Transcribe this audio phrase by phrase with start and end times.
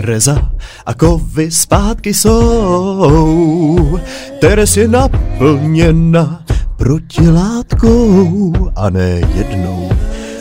[0.00, 0.50] Tereza
[0.86, 4.00] a kovy zpátky jsou.
[4.40, 6.44] Teres je naplněna
[6.76, 9.90] protilátkou a ne jednou.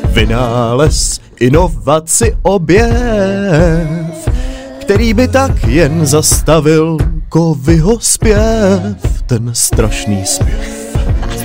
[0.04, 4.30] Vynález, inovaci, objev,
[4.82, 6.98] který by tak jen zastavil
[7.30, 10.79] kovyho zpěv, ten strašný zpěv.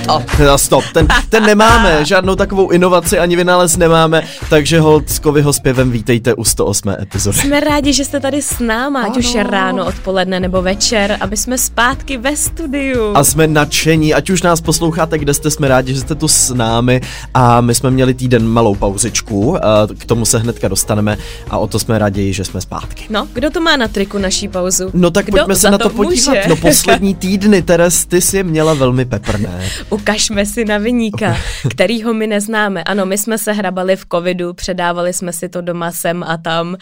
[0.07, 5.19] A teda stop, ten, ten nemáme, žádnou takovou inovaci ani vynález nemáme, takže hold s
[5.19, 6.89] Kovyho zpěvem vítejte u 108.
[7.01, 7.37] epizody.
[7.37, 11.37] Jsme rádi, že jste tady s náma, ať už je ráno, odpoledne nebo večer, aby
[11.37, 13.11] jsme zpátky ve studiu.
[13.15, 16.53] A jsme nadšení, ať už nás posloucháte, kde jste, jsme rádi, že jste tu s
[16.53, 17.01] námi
[17.33, 19.57] a my jsme měli týden malou pauzičku,
[19.97, 21.17] k tomu se hnedka dostaneme
[21.49, 23.05] a o to jsme raději, že jsme zpátky.
[23.09, 24.89] No, kdo to má na triku naší pauzu?
[24.93, 26.27] No tak kdo pojďme se na to, to podívat.
[26.35, 26.43] může?
[26.49, 29.69] No poslední týdny, Teres, ty jsi je měla velmi peprné.
[29.95, 31.37] Ukažme si na vyníka,
[31.69, 32.83] kterýho my neznáme.
[32.83, 36.77] Ano, my jsme se hrabali v covidu, předávali jsme si to doma sem a tam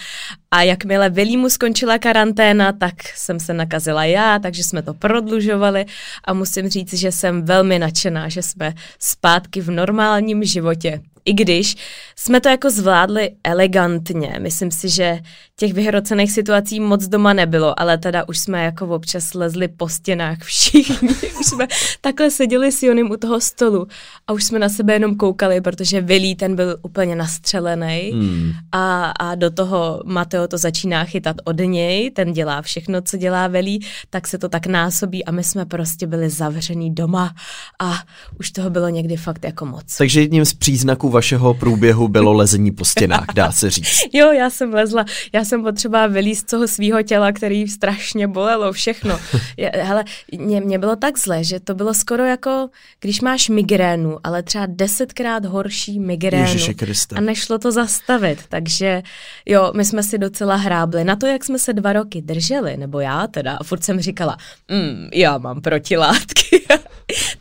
[0.51, 5.85] a jakmile Vilímu skončila karanténa, tak jsem se nakazila já, takže jsme to prodlužovali
[6.23, 11.01] a musím říct, že jsem velmi nadšená, že jsme zpátky v normálním životě.
[11.25, 11.75] I když
[12.15, 15.19] jsme to jako zvládli elegantně, myslím si, že
[15.55, 20.37] těch vyhrocených situací moc doma nebylo, ale teda už jsme jako občas lezli po stěnách
[20.41, 21.67] všichni, už jsme
[22.01, 23.87] takhle seděli s Jonem u toho stolu
[24.27, 28.51] a už jsme na sebe jenom koukali, protože Vilí ten byl úplně nastřelený Hmm.
[28.71, 33.47] a, a do toho Mateo to začíná chytat od něj, ten dělá všechno, co dělá
[33.47, 37.35] Velí, tak se to tak násobí a my jsme prostě byli zavřený doma
[37.81, 37.93] a
[38.39, 39.97] už toho bylo někdy fakt jako moc.
[39.97, 43.99] Takže jedním z příznaků vašeho průběhu bylo lezení po stěnách, dá se říct.
[44.13, 48.71] Jo, já jsem lezla, já jsem potřeba vylíst z toho svého těla, který strašně bolelo,
[48.71, 49.19] všechno.
[49.57, 50.03] Je, hele,
[50.37, 52.69] mě, mě bylo tak zle, že to bylo skoro jako,
[52.99, 56.43] když máš migrénu, ale třeba desetkrát horší migrénu.
[56.43, 57.15] Ježiši Kriste.
[57.15, 59.01] A nešlo to zastavit, takže
[59.45, 61.03] jo, my jsme si docela hrábli.
[61.03, 64.37] Na to, jak jsme se dva roky drželi, nebo já teda, a furt jsem říkala,
[64.71, 66.63] mm, já mám protilátky.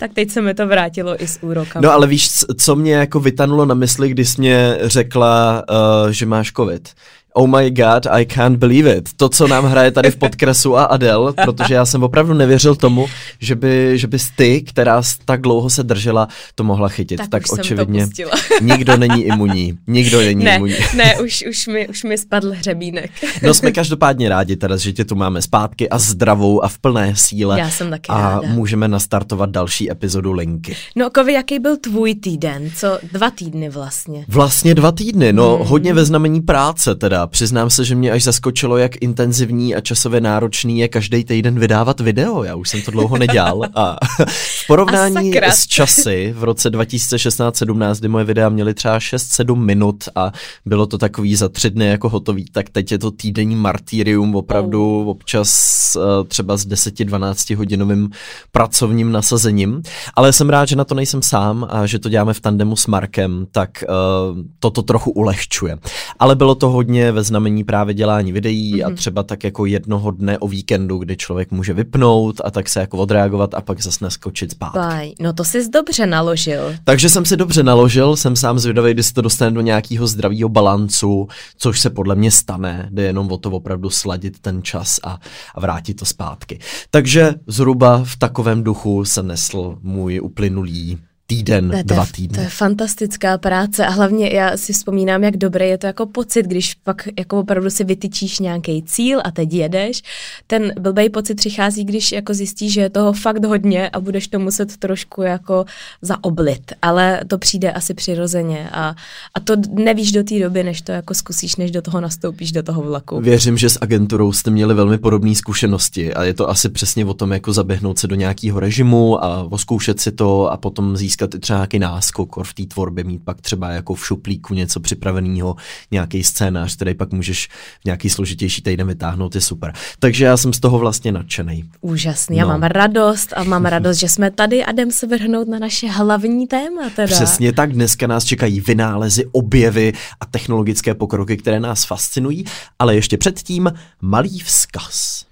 [0.03, 1.83] Tak teď se mi to vrátilo i s úrokama.
[1.87, 5.65] No ale víš, co mě jako vytanulo na mysli, když jsi mě řekla,
[6.05, 6.89] uh, že máš covid?
[7.35, 9.09] Oh my god, I can't believe it.
[9.17, 13.07] To, co nám hraje tady v podkresu a Adele, protože já jsem opravdu nevěřil tomu,
[13.41, 17.19] že, by, že bys ty, která tak dlouho se držela, to mohla chytit.
[17.19, 18.09] Tak tak už jsem to očividně
[18.63, 19.79] nikdo není imunní.
[19.87, 20.75] Nikdo není ne, imunní.
[20.97, 23.11] ne, už, už, mi, už mi spadl hřebínek.
[23.43, 27.13] No jsme každopádně rádi teda, že tě tu máme zpátky a zdravou a v plné
[27.17, 27.59] síle.
[27.59, 28.49] Já jsem taky a ráda.
[28.49, 30.77] můžeme nastartovat další epizodu Linky.
[30.97, 32.71] No, Kovi, jaký byl tvůj týden?
[32.77, 34.25] Co, dva týdny vlastně.
[34.29, 35.67] Vlastně dva týdny, no Hmm.
[35.67, 37.22] hodně ve znamení práce teda.
[37.27, 42.01] Přiznám se, že mě až zaskočilo, jak intenzivní a časově náročný je každý týden vydávat
[42.01, 42.45] video.
[42.45, 43.63] Já už jsem to dlouho nedělal.
[43.75, 43.97] A
[44.63, 50.05] v porovnání A s časy v roce 2016-17, kdy moje videa měly třeba 6-7 minut
[50.15, 50.33] a
[50.67, 55.11] bylo to takový za tři dny jako hotový, tak teď je to týdenní martýrium opravdu
[55.11, 55.51] občas
[55.97, 58.11] eh, třeba s 10-12 hodinovým
[58.53, 59.83] pracovním nasazením.
[60.15, 62.87] Ale jsem rád, že na to nejsem sám a že to děláme v tandemu s
[62.87, 65.79] Markem, tak uh, toto trochu ulehčuje.
[66.19, 68.93] Ale bylo to hodně ve znamení právě dělání videí mm-hmm.
[68.93, 72.81] a třeba tak jako jednoho dne o víkendu, kdy člověk může vypnout a tak se
[72.81, 74.79] jako odreagovat a pak zase naskočit zpátky.
[74.79, 76.75] Baj, no to jsi dobře naložil.
[76.85, 80.49] Takže jsem si dobře naložil, jsem sám zvědavý, kdy se to dostane do nějakého zdravého
[80.49, 85.19] balancu, což se podle mě stane, jde jenom o to opravdu sladit ten čas a,
[85.55, 86.59] a vrátit to zpátky.
[86.91, 90.99] Takže zhruba v takovém duchu se nesl můj uplynulý
[91.37, 92.43] týden, to, dva je, to týdny.
[92.43, 96.75] je fantastická práce a hlavně já si vzpomínám, jak dobré je to jako pocit, když
[96.75, 100.03] pak jako opravdu si vytyčíš nějaký cíl a teď jedeš.
[100.47, 104.39] Ten blbej pocit přichází, když jako zjistíš, že je toho fakt hodně a budeš to
[104.39, 105.65] muset trošku jako
[106.03, 108.95] zaoblit, ale to přijde asi přirozeně a,
[109.35, 112.63] a to nevíš do té doby, než to jako zkusíš, než do toho nastoupíš do
[112.63, 113.21] toho vlaku.
[113.21, 117.15] Věřím, že s agenturou jste měli velmi podobné zkušenosti a je to asi přesně o
[117.15, 121.39] tom, jako zaběhnout se do nějakého režimu a oskoušet si to a potom získat i
[121.39, 125.57] třeba nějaký náskok v té tvorbě, mít pak třeba jako v šuplíku něco připraveného,
[125.91, 127.49] nějaký scénář, který pak můžeš
[127.81, 129.73] v nějaký složitější týden vytáhnout, je super.
[129.99, 131.65] Takže já jsem z toho vlastně nadšený.
[131.81, 132.51] Úžasný, já No.
[132.51, 136.47] mám radost a mám radost, že jsme tady a jdem se vrhnout na naše hlavní
[136.47, 137.15] téma teda.
[137.15, 142.45] Přesně tak, dneska nás čekají vynálezy, objevy a technologické pokroky, které nás fascinují,
[142.79, 145.25] ale ještě předtím malý vzkaz.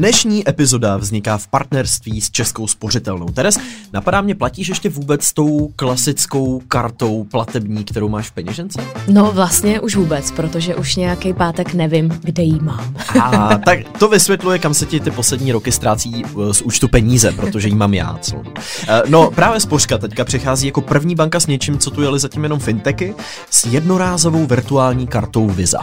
[0.00, 3.26] Dnešní epizoda vzniká v partnerství s Českou spořitelnou.
[3.26, 3.58] Teres,
[3.92, 8.84] napadá mě, platíš ještě vůbec s tou klasickou kartou platební, kterou máš v peněžence?
[9.08, 12.94] No vlastně už vůbec, protože už nějaký pátek nevím, kde jí mám.
[13.22, 17.32] A tak to vysvětluje, kam se ti ty poslední roky ztrácí eh, z účtu peníze,
[17.32, 18.44] protože jí mám já celou.
[18.88, 22.42] Eh, no právě Spořka teďka přichází jako první banka s něčím, co tu jeli zatím
[22.42, 23.14] jenom fintechy,
[23.50, 25.82] s jednorázovou virtuální kartou Visa.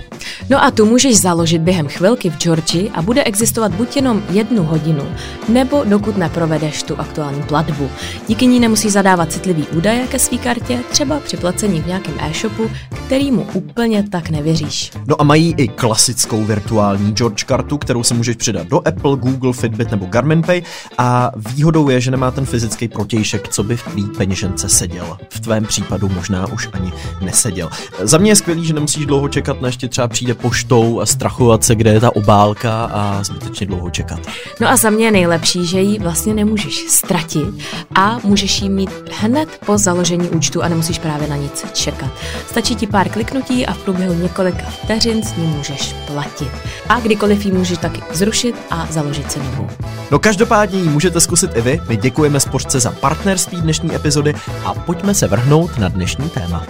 [0.49, 4.63] No a tu můžeš založit během chvilky v Georgii a bude existovat buď jenom jednu
[4.63, 5.03] hodinu,
[5.49, 7.89] nebo dokud neprovedeš tu aktuální platbu.
[8.27, 12.71] Díky ní nemusí zadávat citlivý údaje ke své kartě, třeba při placení v nějakém e-shopu,
[13.05, 14.91] který mu úplně tak nevěříš.
[15.07, 19.53] No a mají i klasickou virtuální George kartu, kterou si můžeš přidat do Apple, Google,
[19.53, 20.61] Fitbit nebo Garmin Pay
[20.97, 25.17] a výhodou je, že nemá ten fyzický protějšek, co by v tvý peněžence seděl.
[25.29, 26.91] V tvém případu možná už ani
[27.21, 27.69] neseděl.
[28.01, 31.75] Za mě je skvělý, že nemusíš dlouho čekat, než ti třeba poštou a strachovat se,
[31.75, 34.19] kde je ta obálka a zbytečně dlouho čekat.
[34.61, 37.47] No a za mě je nejlepší, že ji vlastně nemůžeš ztratit
[37.95, 38.89] a můžeš ji mít
[39.19, 42.09] hned po založení účtu a nemusíš právě na nic čekat.
[42.49, 46.51] Stačí ti pár kliknutí a v průběhu několika vteřin s ní můžeš platit.
[46.89, 49.67] A kdykoliv ji můžeš taky zrušit a založit si novou.
[50.11, 51.81] No každopádně ji můžete zkusit i vy.
[51.89, 54.33] My děkujeme Spořce za partnerství dnešní epizody
[54.65, 56.65] a pojďme se vrhnout na dnešní téma.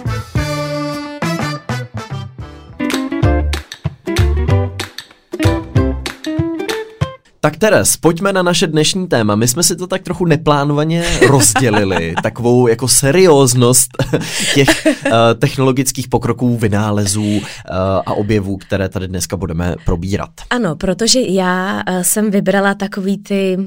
[7.48, 9.36] Tak Teres, pojďme na naše dnešní téma.
[9.36, 13.90] My jsme si to tak trochu neplánovaně rozdělili, takovou jako serióznost
[14.54, 17.42] těch uh, technologických pokroků, vynálezů uh,
[18.06, 20.30] a objevů, které tady dneska budeme probírat.
[20.50, 23.58] Ano, protože já uh, jsem vybrala takový ty,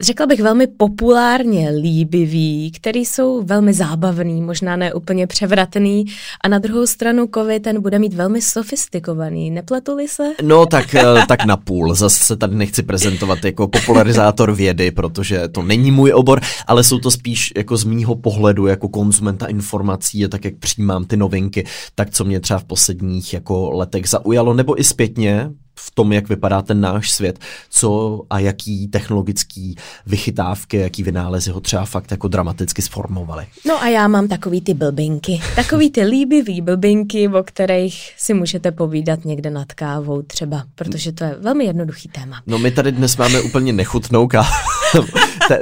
[0.00, 6.04] řekla bych velmi populárně líbivý, který jsou velmi zábavný, možná ne úplně převratný
[6.44, 9.50] a na druhou stranu kovy ten bude mít velmi sofistikovaný.
[9.50, 10.22] Nepletuli se?
[10.42, 11.94] No tak, uh, tak na půl.
[11.94, 16.84] Zase se tady nechci prezentovat prezentovat jako popularizátor vědy, protože to není můj obor, ale
[16.84, 21.16] jsou to spíš jako z mýho pohledu jako konzumenta informací a tak, jak přijímám ty
[21.16, 21.64] novinky,
[21.94, 26.28] tak co mě třeba v posledních jako letech zaujalo, nebo i zpětně, v tom, jak
[26.28, 27.38] vypadá ten náš svět,
[27.70, 29.76] co a jaký technologický
[30.06, 33.46] vychytávky, jaký vynálezy ho třeba fakt jako dramaticky sformovaly.
[33.66, 38.72] No a já mám takový ty blbinky, takový ty líbivý blbinky, o kterých si můžete
[38.72, 42.42] povídat někde nad kávou třeba, protože to je velmi jednoduchý téma.
[42.46, 44.48] No my tady dnes máme úplně nechutnou kávu.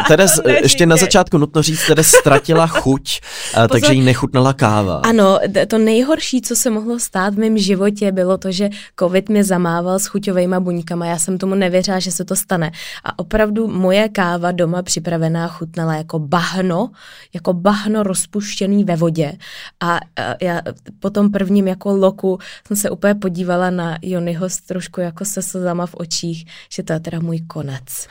[0.08, 3.20] Teres, ještě na začátku nutno říct, Teres ztratila chuť,
[3.54, 3.70] Pozor.
[3.70, 5.00] takže jí nechutnala káva.
[5.04, 5.38] Ano,
[5.68, 8.68] to nejhorší, co se mohlo stát v mém životě, bylo to, že
[8.98, 11.06] covid mě zamával s chuťovými buňkama.
[11.06, 12.70] Já jsem tomu nevěřila, že se to stane.
[13.04, 16.90] A opravdu moje káva doma připravená chutnala jako bahno,
[17.34, 19.32] jako bahno rozpuštěný ve vodě.
[19.80, 20.00] A
[20.42, 20.60] já
[21.00, 25.86] po tom prvním jako loku jsem se úplně podívala na Jonyho trošku jako se slzama
[25.86, 28.08] v očích, že to je teda můj konec.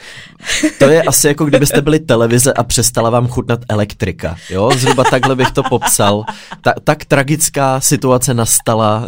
[0.79, 4.35] To je asi jako kdybyste byli televize a přestala vám chutnat elektrika.
[4.49, 6.23] Jo, zhruba takhle bych to popsal.
[6.61, 9.07] Ta, tak tragická situace nastala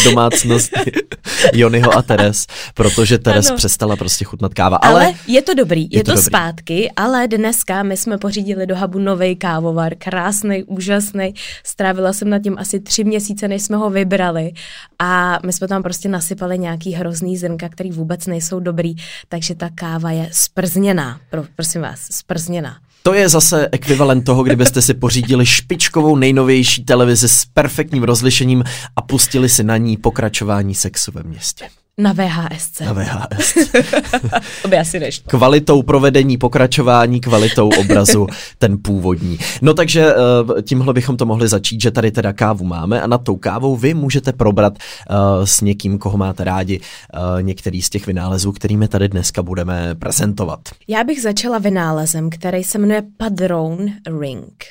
[0.00, 0.92] v domácnosti
[1.52, 3.56] Jonyho a Teres, protože Teres ano.
[3.56, 4.76] přestala prostě chutnat káva.
[4.76, 6.24] Ale, ale je to dobrý, je, je to, to dobrý.
[6.24, 11.34] zpátky, ale dneska my jsme pořídili do Habu nový kávovar, krásný, úžasný.
[11.64, 14.52] Strávila jsem nad tím asi tři měsíce, než jsme ho vybrali
[14.98, 18.94] a my jsme tam prostě nasypali nějaký hrozný zrnka, který vůbec nejsou dobrý,
[19.28, 22.76] takže ta káva je sprzněná, Pro, prosím vás, sprzněná.
[23.06, 28.64] To je zase ekvivalent toho, kdybyste si pořídili špičkovou nejnovější televizi s perfektním rozlišením
[28.96, 31.68] a pustili si na ní pokračování sexu ve městě.
[31.98, 32.80] Na VHS.
[32.80, 33.54] Na VHS.
[34.62, 35.24] to by asi nešlo.
[35.26, 38.26] Kvalitou provedení pokračování, kvalitou obrazu,
[38.58, 39.38] ten původní.
[39.62, 43.18] No takže eh, tímhle bychom to mohli začít, že tady teda kávu máme a nad
[43.18, 44.72] tou kávou vy můžete probrat
[45.10, 49.94] uh, s někým, koho máte rádi, uh, některý z těch vynálezů, kterými tady dneska budeme
[49.94, 50.60] prezentovat.
[50.88, 54.64] Já bych začala vynálezem, který se jmenuje Padrone Ring.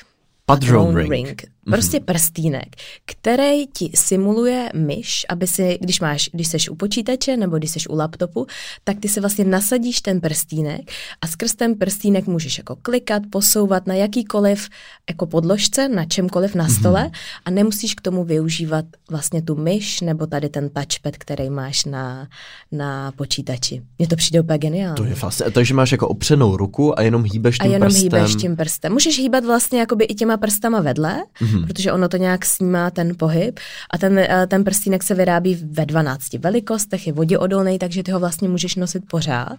[0.46, 1.12] Padrone ring.
[1.12, 1.53] ring.
[1.66, 2.06] Prostě mm-hmm.
[2.06, 7.72] prstínek, který ti simuluje myš, aby si, když máš, když seš u počítače nebo když
[7.72, 8.46] seš u laptopu,
[8.84, 10.92] tak ty si vlastně nasadíš ten prstínek
[11.22, 14.70] a skrz ten prstínek můžeš jako klikat, posouvat na jakýkoliv
[15.10, 17.42] jako podložce, na čemkoliv na stole mm-hmm.
[17.46, 22.28] a nemusíš k tomu využívat vlastně tu myš nebo tady ten touchpad, který máš na,
[22.72, 23.82] na počítači.
[24.00, 24.96] Mně to přijde úplně geniální.
[24.96, 28.04] To je vlastně, takže máš jako opřenou ruku a jenom hýbeš tím A jenom prstem.
[28.04, 28.94] hýbeš tím prstem.
[28.94, 31.68] Můžeš hýbat vlastně jakoby i těma prstama vedle, mm-hmm mm-hmm.
[31.68, 35.86] protože ono to nějak snímá ten pohyb a ten, eh, ten prstínek se vyrábí ve
[35.86, 39.58] 12 velikostech, je voděodolný, takže ty ho vlastně můžeš nosit pořád,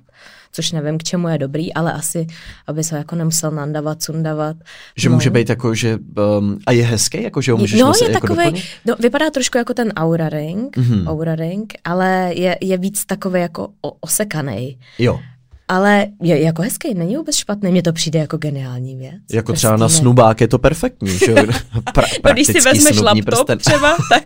[0.52, 2.26] což nevím, k čemu je dobrý, ale asi,
[2.66, 4.56] aby se jako nemusel nandavat, sundavat.
[4.96, 5.14] Že no.
[5.14, 5.98] může být jako, že
[6.38, 9.30] um, a je hezký, jako že ho můžeš no, nosit je jako takovej, no, vypadá
[9.30, 11.08] trošku jako ten Aura Ring, mm-hmm.
[11.08, 13.68] Aura Ring, ale je, je víc takový jako
[14.00, 14.78] osekaný.
[14.98, 15.20] Jo.
[15.68, 19.14] Ale je jako hezký, není vůbec špatný, mně to přijde jako geniální věc.
[19.32, 21.34] Jako třeba na snubák je to perfektní, že
[21.94, 23.58] pra, no, když si vezmeš laptop prsten.
[23.58, 24.24] třeba, tak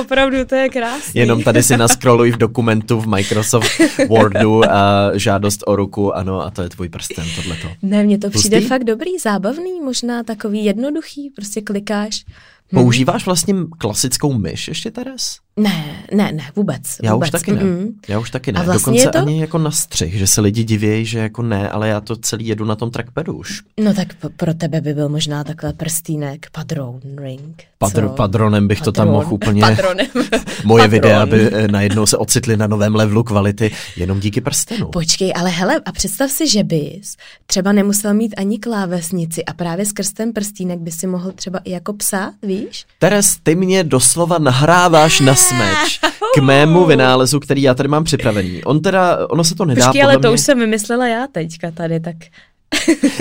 [0.00, 1.20] opravdu to je krásný.
[1.20, 3.70] Jenom tady si naskroluj v dokumentu v Microsoft
[4.08, 7.68] Wordu a žádost o ruku, ano, a to je tvůj prsten, tohleto.
[7.82, 8.48] Ne, mně to Pustý?
[8.48, 12.24] přijde fakt dobrý, zábavný, možná takový jednoduchý, prostě klikáš.
[12.70, 15.38] Používáš vlastně klasickou myš ještě, Teres?
[15.60, 16.82] Ne, ne, ne, vůbec.
[17.02, 17.26] Já vůbec.
[17.26, 17.62] už taky ne.
[17.62, 17.92] Mm-hmm.
[18.08, 18.60] Já už taky ne.
[18.60, 19.18] A vlastně Dokonce to...
[19.18, 22.46] ani jako na střih, že se lidi divějí, že jako ne, ale já to celý
[22.46, 23.62] jedu na tom trackpadu už.
[23.80, 27.62] No tak pro tebe by byl možná takhle prstínek, padron ring.
[27.78, 28.94] Padr, padronem bych Padron.
[28.94, 29.60] to tam mohl úplně...
[29.60, 30.06] Padronem.
[30.64, 30.90] Moje Padron.
[30.90, 34.88] videa by eh, najednou se ocitly na novém levelu kvality jenom díky prstenu.
[34.88, 39.86] Počkej, ale hele, a představ si, že bys třeba nemusel mít ani klávesnici a právě
[39.86, 42.55] skrz ten prstínek by si mohl třeba i jako psát, víš?
[42.98, 46.00] Teres, ty mě doslova nahráváš na smeč
[46.36, 48.64] k mému vynálezu, který já tady mám připravený.
[48.64, 50.30] On teda, ono se to nedá Počkej, ale to mě...
[50.30, 52.16] už jsem vymyslela já teďka tady, tak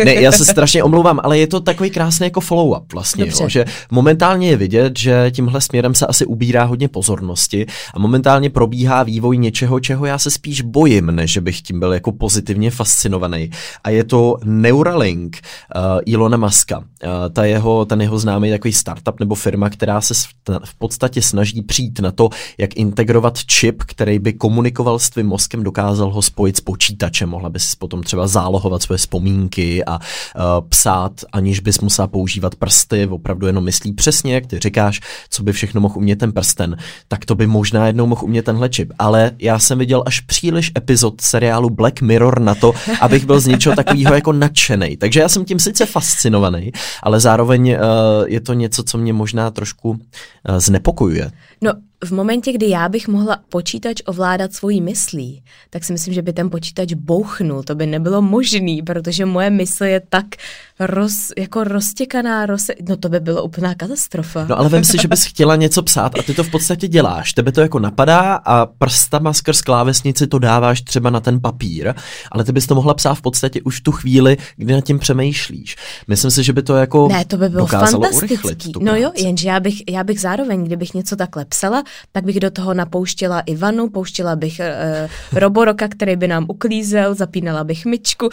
[0.05, 3.65] ne, já se strašně omlouvám, ale je to takový krásný jako follow-up vlastně, jo, že
[3.91, 9.37] momentálně je vidět, že tímhle směrem se asi ubírá hodně pozornosti a momentálně probíhá vývoj
[9.37, 13.51] něčeho, čeho já se spíš bojím, než bych tím byl jako pozitivně fascinovaný.
[13.83, 15.37] A je to Neuralink
[15.75, 16.77] uh, Ilona Muska.
[16.77, 16.83] Uh,
[17.33, 20.13] ta jeho, ten jeho známý takový startup nebo firma, která se
[20.63, 25.63] v podstatě snaží přijít na to, jak integrovat čip, který by komunikoval s tvým mozkem,
[25.63, 29.99] dokázal ho spojit s počítačem, mohla by si potom třeba zálohovat své vzpomínky vzpomínky a
[29.99, 35.43] uh, psát, aniž bys musela používat prsty, opravdu jenom myslí přesně, jak ty říkáš, co
[35.43, 36.77] by všechno mohl umět ten prsten,
[37.07, 38.91] tak to by možná jednou mohl umět tenhle čip.
[38.99, 43.47] Ale já jsem viděl až příliš epizod seriálu Black Mirror na to, abych byl z
[43.47, 44.97] něčeho takového jako nadšený.
[44.97, 46.71] Takže já jsem tím sice fascinovaný,
[47.03, 47.77] ale zároveň uh,
[48.27, 49.97] je to něco, co mě možná trošku uh,
[50.57, 51.31] znepokojuje.
[51.61, 51.71] No,
[52.03, 56.33] v momentě, kdy já bych mohla počítač ovládat svojí myslí, tak si myslím, že by
[56.33, 57.63] ten počítač bouchnul.
[57.63, 60.25] To by nebylo možný, protože moje mysl je tak
[60.79, 64.45] roz, jako roztěkaná, roz, no to by bylo úplná katastrofa.
[64.49, 67.33] No ale vem si, že bys chtěla něco psát a ty to v podstatě děláš.
[67.33, 71.93] Tebe to jako napadá a prstama skrz klávesnici to dáváš třeba na ten papír,
[72.31, 75.75] ale ty bys to mohla psát v podstatě už tu chvíli, kdy nad tím přemýšlíš.
[76.07, 78.73] Myslím si, že by to jako Ne, to by bylo fantastický.
[78.79, 82.51] No jo, jenže já bych, já bych zároveň, kdybych něco takhle psala, tak bych do
[82.51, 84.61] toho napouštěla Ivanu, pouštěla bych
[85.33, 88.29] uh, Roboroka, který by nám uklízel, zapínala bych myčku.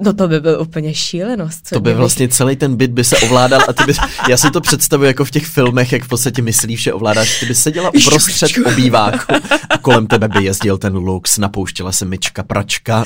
[0.00, 1.70] No to by byl úplně šílenost.
[1.70, 3.92] To by vlastně celý ten byt by se ovládal a ty by,
[4.28, 7.46] já si to představuji jako v těch filmech, jak v podstatě myslíš, že ovládáš, ty
[7.46, 9.32] by seděla uprostřed obýváku
[9.70, 13.04] a kolem tebe by jezdil ten lux, napouštěla se myčka, pračka,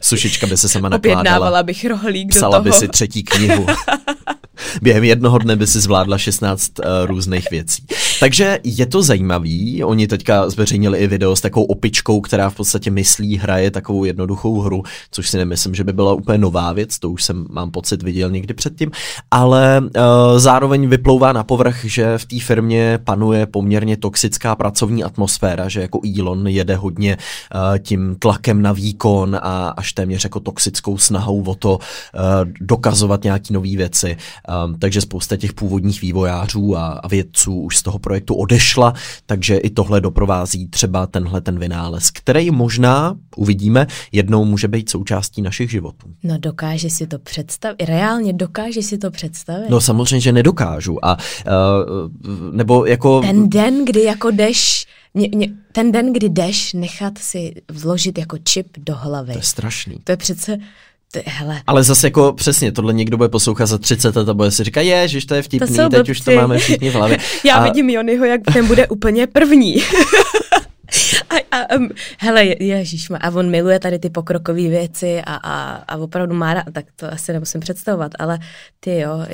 [0.00, 1.20] sušička by se sama nakládala.
[1.20, 2.74] Objednávala bych rohlík Psala do toho.
[2.74, 3.66] by si třetí knihu.
[4.82, 7.86] Během jednoho dne by si zvládla 16 uh, eh, různých věcí.
[8.20, 9.84] Takže je to zajímavý.
[9.84, 14.60] Oni teďka zveřejnili i video s takovou opičkou, která v podstatě myslí, hraje takovou jednoduchou
[14.60, 18.02] hru, což si nemyslím, že by byla úplně nová věc, to už jsem, mám pocit,
[18.02, 18.90] viděl někdy předtím,
[19.30, 25.68] ale uh, zároveň vyplouvá na povrch, že v té firmě panuje poměrně toxická pracovní atmosféra,
[25.68, 30.98] že jako Elon jede hodně uh, tím tlakem na výkon a až téměř jako toxickou
[30.98, 31.80] snahou o to uh,
[32.60, 34.16] dokazovat nějaký nové věci.
[34.64, 38.94] Um, takže spousta těch původních vývojářů a, a vědců už z toho projektu odešla,
[39.26, 45.42] takže i tohle doprovází třeba tenhle ten vynález, který možná, uvidíme, jednou může být součástí
[45.42, 46.06] našich životů.
[46.22, 49.70] No dokáže si to představit, reálně dokáže si to představit?
[49.70, 53.20] No samozřejmě, že nedokážu a uh, nebo jako...
[53.20, 58.38] Ten den, kdy jako jdeš mě, mě, ten den, kdy jdeš nechat si vložit jako
[58.38, 59.32] čip do hlavy.
[59.32, 59.98] To je strašný.
[60.04, 60.58] To je přece,
[61.12, 61.62] ty, hele.
[61.66, 64.80] Ale zase jako přesně, tohle někdo bude poslouchat za 30 let a bude si říkat,
[64.80, 66.10] je, že to je vtipný, to teď blbci.
[66.10, 67.18] už to máme všichni v hlavě.
[67.44, 67.64] Já a...
[67.64, 69.76] vidím Jonyho, jak ten bude úplně první.
[71.32, 75.96] A, a, um, hele, ježíš, a on miluje tady ty pokrokové věci a, a, a
[75.96, 78.38] opravdu má rád, tak to asi nemusím představovat, ale
[78.80, 79.26] ty jo,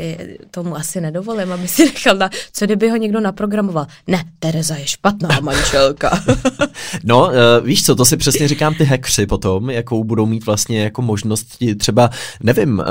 [0.50, 3.86] tomu asi nedovolím, aby si nechal na, co kdyby ho někdo naprogramoval.
[4.06, 6.24] Ne, Tereza je špatná manželka.
[7.04, 10.82] no, uh, víš co, to si přesně říkám ty hackři potom, jakou budou mít vlastně
[10.82, 11.46] jako možnost
[11.78, 12.10] třeba,
[12.42, 12.84] nevím, uh,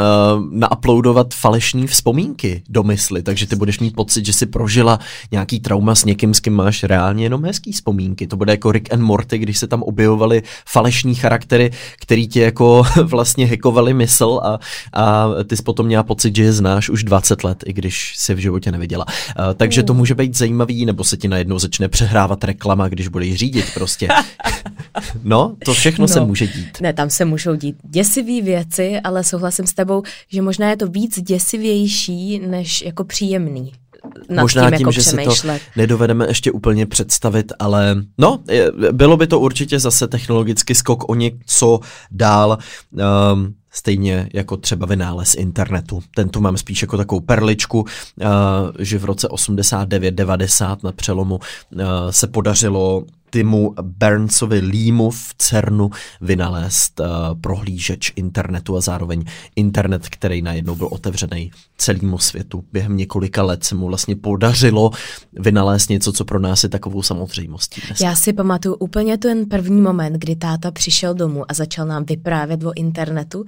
[0.51, 4.99] nauploadovat falešní vzpomínky do mysli, takže ty budeš mít pocit, že si prožila
[5.31, 8.27] nějaký trauma s někým, s kým máš reálně jenom hezký vzpomínky.
[8.27, 12.83] To bude jako Rick and Morty, když se tam objevovali falešní charaktery, který ti jako
[13.03, 14.59] vlastně hekovali mysl a,
[14.93, 18.33] a ty jsi potom měla pocit, že je znáš už 20 let, i když si
[18.33, 19.05] v životě neviděla.
[19.07, 23.35] Uh, takže to může být zajímavý, nebo se ti najednou začne přehrávat reklama, když budeš
[23.35, 24.07] řídit prostě.
[25.23, 26.81] no, to všechno no, se může dít.
[26.81, 30.87] Ne, tam se můžou dít děsivé věci, ale souhlasím s tebou, že možná je to
[30.87, 33.73] víc děsivější než jako příjemný
[34.29, 35.35] nad Možná tím, tím, jako že si to
[35.75, 38.39] nedovedeme ještě úplně představit, ale no,
[38.91, 41.79] bylo by to určitě zase technologický skok o něco
[42.11, 42.57] dál.
[43.33, 46.03] Um, Stejně jako třeba vynález internetu.
[46.15, 47.87] Ten tu mám spíš jako takovou perličku, uh,
[48.79, 53.03] že v roce 89-90 na přelomu uh, se podařilo
[53.37, 55.89] Timu Bernsovi Límu v CERNu
[56.21, 57.05] vynalézt uh,
[57.41, 59.23] prohlížeč internetu a zároveň
[59.55, 62.63] internet, který najednou byl otevřený celému světu.
[62.73, 64.91] Během několika let se mu vlastně podařilo
[65.33, 67.81] vynalézt něco, co pro nás je takovou samozřejmostí.
[67.87, 68.05] dneska.
[68.05, 72.63] Já si pamatuju úplně ten první moment, kdy táta přišel domů a začal nám vyprávět
[72.63, 73.45] o internetu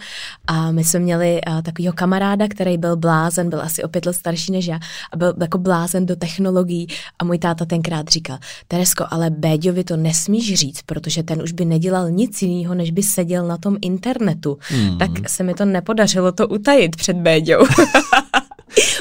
[0.47, 4.13] a my jsme měli uh, takového kamaráda, který byl blázen, byl asi o pět let
[4.13, 4.79] starší než já
[5.11, 6.87] a byl jako blázen do technologií
[7.19, 11.65] a můj táta tenkrát říkal, Teresko, ale Béďovi to nesmíš říct, protože ten už by
[11.65, 14.57] nedělal nic jiného, než by seděl na tom internetu.
[14.61, 14.97] Hmm.
[14.97, 17.59] Tak se mi to nepodařilo to utajit před Béďou.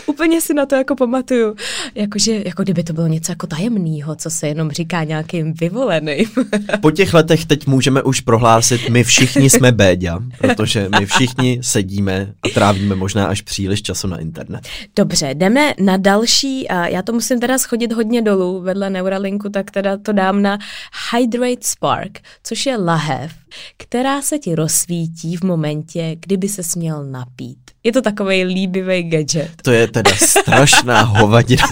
[0.08, 1.56] Úplně si na to jako pamatuju.
[1.94, 6.28] Jakože, jako kdyby to bylo něco jako tajemného, co se jenom říká nějakým vyvoleným.
[6.80, 12.32] Po těch letech teď můžeme už prohlásit, my všichni jsme Béďa, protože my všichni sedíme
[12.42, 14.68] a trávíme možná až příliš času na internet.
[14.96, 19.70] Dobře, jdeme na další, a já to musím teda schodit hodně dolů vedle Neuralinku, tak
[19.70, 20.58] teda to dám na
[21.12, 23.32] Hydrate Spark, což je lahev,
[23.76, 27.58] která se ti rozsvítí v momentě, kdyby se směl napít.
[27.88, 29.50] Je to takový líbivý gadget.
[29.62, 31.62] To je teda strašná hovadina.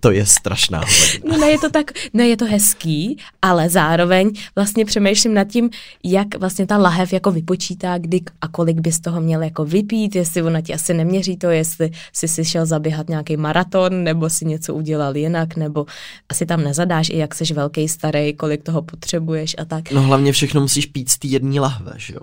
[0.00, 1.24] to je strašná hovadina.
[1.30, 5.70] No ne, je to tak, ne, je to hezký, ale zároveň vlastně přemýšlím nad tím,
[6.04, 10.42] jak vlastně ta lahev jako vypočítá, kdy a kolik bys toho měl jako vypít, jestli
[10.42, 14.74] ona ti asi neměří to, jestli jsi si šel zaběhat nějaký maraton, nebo si něco
[14.74, 15.86] udělal jinak, nebo
[16.28, 19.90] asi tam nezadáš i jak jsi velký, starý, kolik toho potřebuješ a tak.
[19.90, 22.20] No hlavně všechno musíš pít z té jedné lahve, že jo?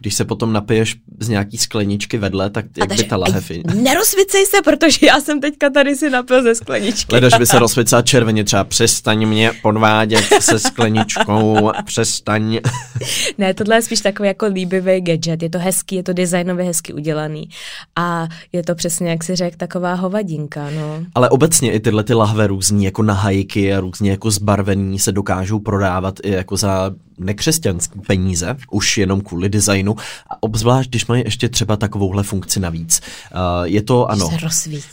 [0.00, 3.50] Když se potom napiješ z nějaký skleničky vedle, tak jak by ta lahev...
[3.74, 7.14] nerozvicej se, protože já jsem teďka tady si napil ze skleničky.
[7.14, 12.60] Ledaž by se rozsvěcela červeně, třeba přestaň mě podvádět se skleničkou, přestaň.
[13.38, 16.92] ne, tohle je spíš takový jako líbivý gadget, je to hezký, je to designově hezky
[16.92, 17.48] udělaný
[17.96, 21.04] a je to přesně, jak si řekl, taková hovadinka, no.
[21.14, 25.12] Ale obecně i tyhle ty lahve různý jako na hajky a různě jako zbarvený se
[25.12, 29.96] dokážou prodávat i jako za nekřesťanský peníze, už jenom kvůli designu
[30.30, 33.00] a obzvlášť, když mají ještě třeba takovouhle funkci navíc.
[33.34, 34.30] Uh, je to, ano,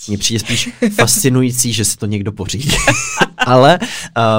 [0.08, 2.72] mně přijde spíš fascinující, že si to někdo pořídí.
[3.46, 3.88] Ale uh,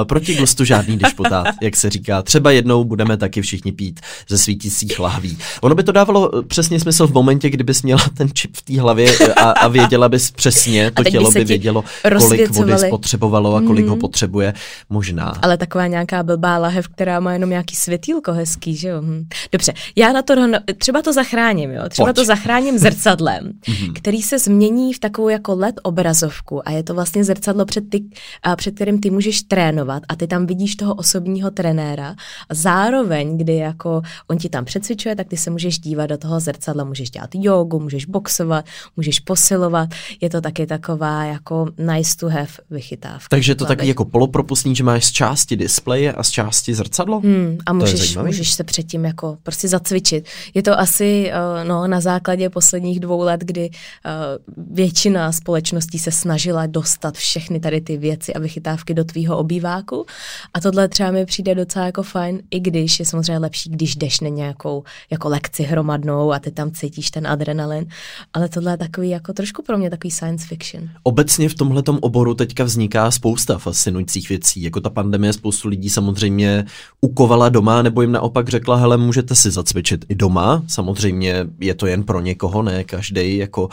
[0.07, 2.21] proti gustu žádný dešpotát, jak se říká.
[2.21, 5.37] Třeba jednou budeme taky všichni pít ze svítících lahví.
[5.61, 9.17] Ono by to dávalo přesně smysl v momentě, kdybys měla ten čip v té hlavě
[9.35, 11.83] a, a věděla bys přesně, to tělo by vědělo,
[12.19, 13.89] kolik vody spotřebovalo a kolik Mhm.
[13.89, 14.53] ho potřebuje.
[14.89, 15.33] Možná.
[15.41, 19.01] Ale taková nějaká blbá lahev, která má jenom nějaký světýlko hezký, že jo?
[19.01, 19.25] Hm.
[19.51, 21.81] Dobře, já na to, no, třeba to zachráním, jo?
[21.89, 22.15] Třeba Pojď.
[22.15, 23.51] to zachráním zrcadlem,
[23.95, 28.03] který se změní v takovou jako LED obrazovku a je to vlastně zrcadlo, před, ty,
[28.43, 32.15] a před kterým ty můžeš trénovat a ty tam vidíš toho osobního trenéra
[32.49, 36.39] a zároveň, kdy jako on ti tam přecvičuje, tak ty se můžeš dívat do toho
[36.39, 38.65] zrcadla, můžeš dělat jogu, můžeš boxovat,
[38.97, 39.89] můžeš posilovat,
[40.21, 43.27] je to taky taková jako nice to have vychytávka.
[43.29, 47.19] Takže to taky jako polopropustný, že máš z části displeje a z části zrcadlo?
[47.19, 50.25] Hmm, a můžeš, můžeš se předtím jako prostě zacvičit.
[50.53, 56.11] Je to asi uh, no, na základě posledních dvou let, kdy uh, většina společností se
[56.11, 60.05] snažila dostat všechny tady ty věci a vychytávky do tvýho obýváku.
[60.53, 64.19] A tohle třeba mi přijde docela jako fajn, i když je samozřejmě lepší, když jdeš
[64.19, 67.87] na nějakou jako lekci hromadnou a ty tam cítíš ten adrenalin.
[68.33, 70.89] Ale tohle je takový jako trošku pro mě takový science fiction.
[71.03, 74.61] Obecně v tomhletom oboru teďka vzniká spousta fascinujících věcí.
[74.61, 76.65] Jako ta pandemie spoustu lidí samozřejmě
[77.01, 80.63] ukovala doma, nebo jim naopak řekla, hele, můžete si zacvičit i doma.
[80.67, 83.69] Samozřejmě je to jen pro někoho, ne každý jako uh,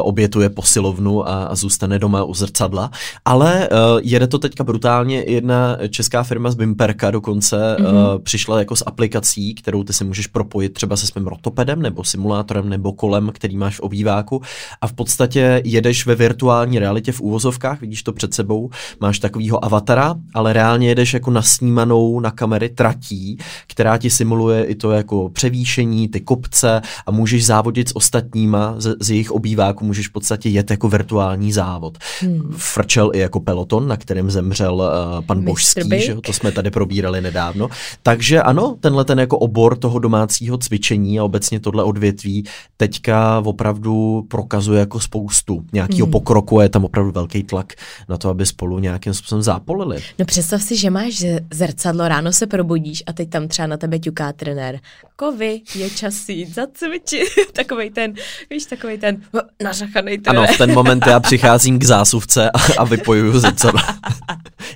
[0.00, 2.90] obětuje posilovnu a, a zůstane doma u zrcadla.
[3.24, 5.24] Ale uh, jede to teďka brutálně.
[5.26, 8.14] Jedna česká firma z Bimperka dokonce mm-hmm.
[8.14, 12.04] uh, přišla jako s aplikací, kterou ty si můžeš propojit třeba se svým rotopedem nebo
[12.04, 14.42] simulátorem nebo kolem, který máš v obýváku
[14.80, 19.64] a v podstatě jedeš ve virtuální realitě v úvozovkách, vidíš to před sebou, máš takovýho
[19.64, 25.28] avatara, ale reálně jedeš jako nasnímanou na kamery tratí, která ti simuluje i to jako
[25.28, 30.48] převýšení, ty kopce a můžeš závodit s ostatníma z, z jejich obýváku, můžeš v podstatě
[30.48, 31.98] jet jako virtuální závod.
[32.20, 32.52] Hmm.
[32.56, 36.14] Frčel i jako peloton, na kterém zemřel uh, pan Božský, že?
[36.14, 37.68] to jsme tady probírali nedávno.
[38.02, 42.44] Takže ano, tenhle ten jako obor toho domácího cvičení a obecně tohle odvětví
[42.76, 46.12] teďka opravdu prokazuje jako spoustu nějakého hmm.
[46.12, 47.72] pokroku a je tam opravdu velký tlak
[48.08, 50.02] na to, aby spolu nějakým způsobem zápolili.
[50.18, 53.98] No představ si, že máš zrcadlo, ráno se probudíš a teď tam třeba na tebe
[53.98, 54.80] ťuká trenér.
[55.16, 57.28] Kovy, je čas jít zacvičit.
[57.52, 58.14] takovej ten,
[58.50, 59.22] víš, takovej ten
[59.62, 60.44] nařachaný trenér.
[60.44, 63.80] Ano, v ten moment já přicházím k zásuvce a, a vypojuju zrcadlo.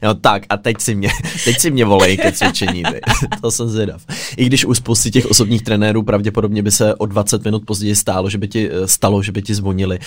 [0.02, 1.09] jo, tak a teď si mě,
[1.44, 2.82] teď si mě volej ke cvičení.
[2.82, 3.00] Ty.
[3.40, 4.02] to jsem zvědav.
[4.37, 8.30] I když u spousty těch osobních trenérů pravděpodobně by se o 20 minut později stálo,
[8.30, 10.04] že by ti stalo, že by ti zvonili uh,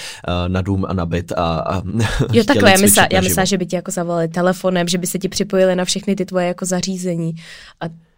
[0.47, 1.82] na dům a na byt a, a
[2.34, 5.19] Jo, takhle, já myslím, já myslím, že by ti jako zavolali telefonem, že by se
[5.19, 7.36] ti připojili na všechny ty tvoje jako zařízení
[7.82, 8.09] a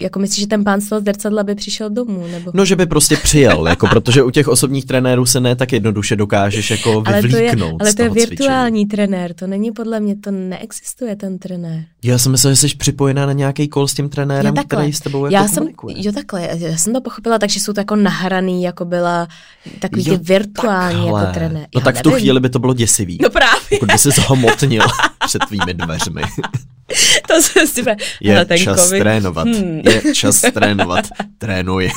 [0.00, 2.26] jako myslíš, že ten pán z toho zrcadla by přišel domů?
[2.32, 2.50] Nebo?
[2.54, 6.16] No, že by prostě přijel, jako, protože u těch osobních trenérů se ne tak jednoduše
[6.16, 8.86] dokážeš jako ale vyvlíknout to je, Ale to je virtuální cvičení.
[8.86, 11.84] trenér, to není podle mě, to neexistuje ten trenér.
[12.02, 15.00] Já jsem myslel, že jsi připojená na nějaký kol s tím trenérem, jo, který s
[15.00, 18.62] tebou jako já jsem, Jo takhle, já jsem to pochopila, takže jsou to jako nahraný,
[18.62, 19.28] jako byla
[19.78, 21.20] takový jo, ty virtuální takhle.
[21.20, 21.68] jako trenér.
[21.74, 22.00] No já tak nevím.
[22.00, 23.18] v tu chvíli by to bylo děsivý.
[23.22, 23.60] No právě.
[23.70, 24.82] Pokud by se zhomotnil
[25.26, 26.22] před tvými dveřmi.
[27.28, 27.84] to se si
[28.20, 29.00] Je ten čas COVID.
[29.00, 29.46] trénovat.
[29.46, 29.80] Hmm.
[29.84, 31.04] Je čas trénovat.
[31.38, 31.90] Trénuj.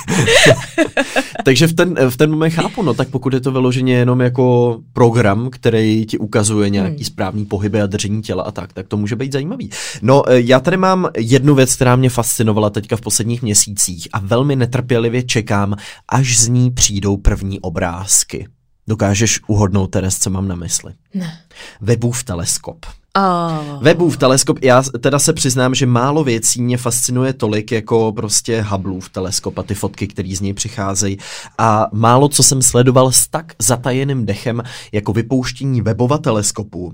[1.46, 4.78] Takže v ten, v ten moment chápu, no tak pokud je to vyloženě jenom jako
[4.94, 7.06] program, který ti ukazuje nějaký hmm.
[7.06, 9.70] správný pohyby a držení těla a tak, tak to může být zajímavý.
[10.02, 14.20] No eh, já tady mám jednu věc, která mě fascinovala teďka v posledních měsících a
[14.20, 15.76] velmi netrpělivě čekám,
[16.10, 18.48] až z ní přijdou první obrázky.
[18.88, 20.94] Dokážeš uhodnout, Teres, co mám na mysli?
[21.14, 21.40] Ne.
[21.82, 22.86] Webův teleskop.
[23.18, 23.84] Oh.
[23.84, 29.10] Webův teleskop, já teda se přiznám, že málo věcí mě fascinuje tolik jako prostě Hubbleův
[29.10, 31.18] teleskop a ty fotky, které z něj přicházejí.
[31.58, 36.86] A málo co jsem sledoval s tak zatajeným dechem jako vypouštění webova teleskopu.
[36.86, 36.94] Uh,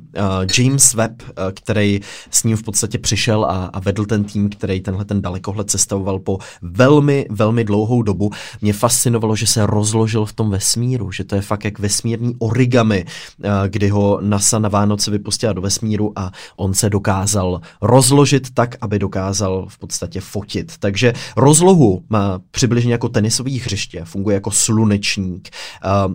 [0.57, 2.01] James Webb, uh, který
[2.31, 6.19] s ním v podstatě přišel a, a vedl ten tým, který tenhle ten dalekohled sestavoval
[6.19, 8.31] po velmi, velmi dlouhou dobu.
[8.61, 13.05] Mě fascinovalo, že se rozložil v tom vesmíru, že to je fakt jak vesmírný origami,
[13.05, 18.75] uh, kdy ho NASA na Vánoce vypustila do vesmíru a on se dokázal rozložit tak,
[18.81, 20.71] aby dokázal v podstatě fotit.
[20.79, 25.49] Takže rozlohu má přibližně jako tenisový hřiště, funguje jako slunečník.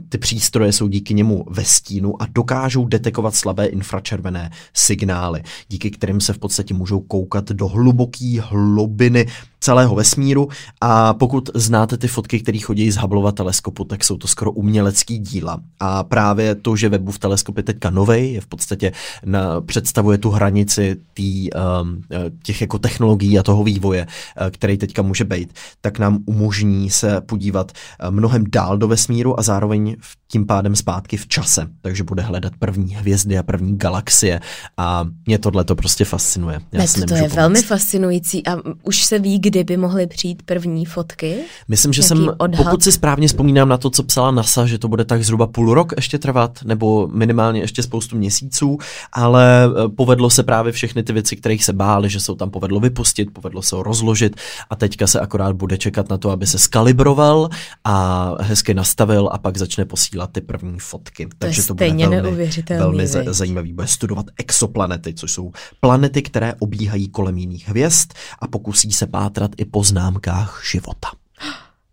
[0.09, 6.20] Ty přístroje jsou díky němu ve stínu a dokážou detekovat slabé infračervené signály, díky kterým
[6.20, 9.26] se v podstatě můžou koukat do hluboké hlubiny
[9.64, 10.48] celého vesmíru
[10.81, 15.18] a pokud znáte ty fotky, které chodí z Hubbleova teleskopu, tak jsou to skoro umělecký
[15.18, 15.61] díla.
[15.81, 18.92] A právě to, že Webův teleskop je teďka novej, je v podstatě
[19.24, 22.03] na, představuje tu hranici tý, um,
[22.42, 27.20] těch jako technologií a toho vývoje, uh, který teďka může být, tak nám umožní se
[27.20, 29.96] podívat uh, mnohem dál do vesmíru a zároveň
[30.29, 31.66] tím pádem zpátky v čase.
[31.81, 34.40] Takže bude hledat první hvězdy a první galaxie
[34.77, 36.61] a mě tohle to prostě fascinuje.
[36.72, 37.35] Já to je pomoct.
[37.35, 41.37] velmi fascinující a už se ví, kdy by mohly přijít první fotky?
[41.69, 42.64] Myslím, že jsem, odhad?
[42.64, 45.75] pokud si správně vzpomínám na to, co psala NASA, že to bude tak zhruba půl
[45.75, 48.79] rok ještě trvat, nebo minimálně ještě spoustu měsíců,
[49.12, 52.81] ale eh, povedlo se právě všechny ty věci, kterých se báli, že se tam povedlo
[52.81, 54.37] vypustit, povedlo se ho rozložit
[54.71, 57.49] a teďka se akorát bude čekat na to, aby se skalibroval
[57.85, 61.27] a hezky nastavil a pak začne posílat ty první fotky.
[61.27, 63.73] To Takže to bude velmi, velmi zajímavý.
[63.73, 69.43] Bude studovat exoplanety, což jsou planety, které obíhají kolem jiných hvězd a pokusí se pátrat
[69.57, 71.09] i po známkách života.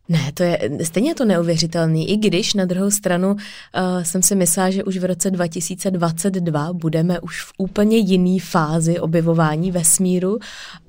[0.10, 3.38] Ne, to je stejně to neuvěřitelný, i když na druhou stranu uh,
[4.04, 9.72] jsem si myslela, že už v roce 2022 budeme už v úplně jiný fázi objevování
[9.72, 10.40] vesmíru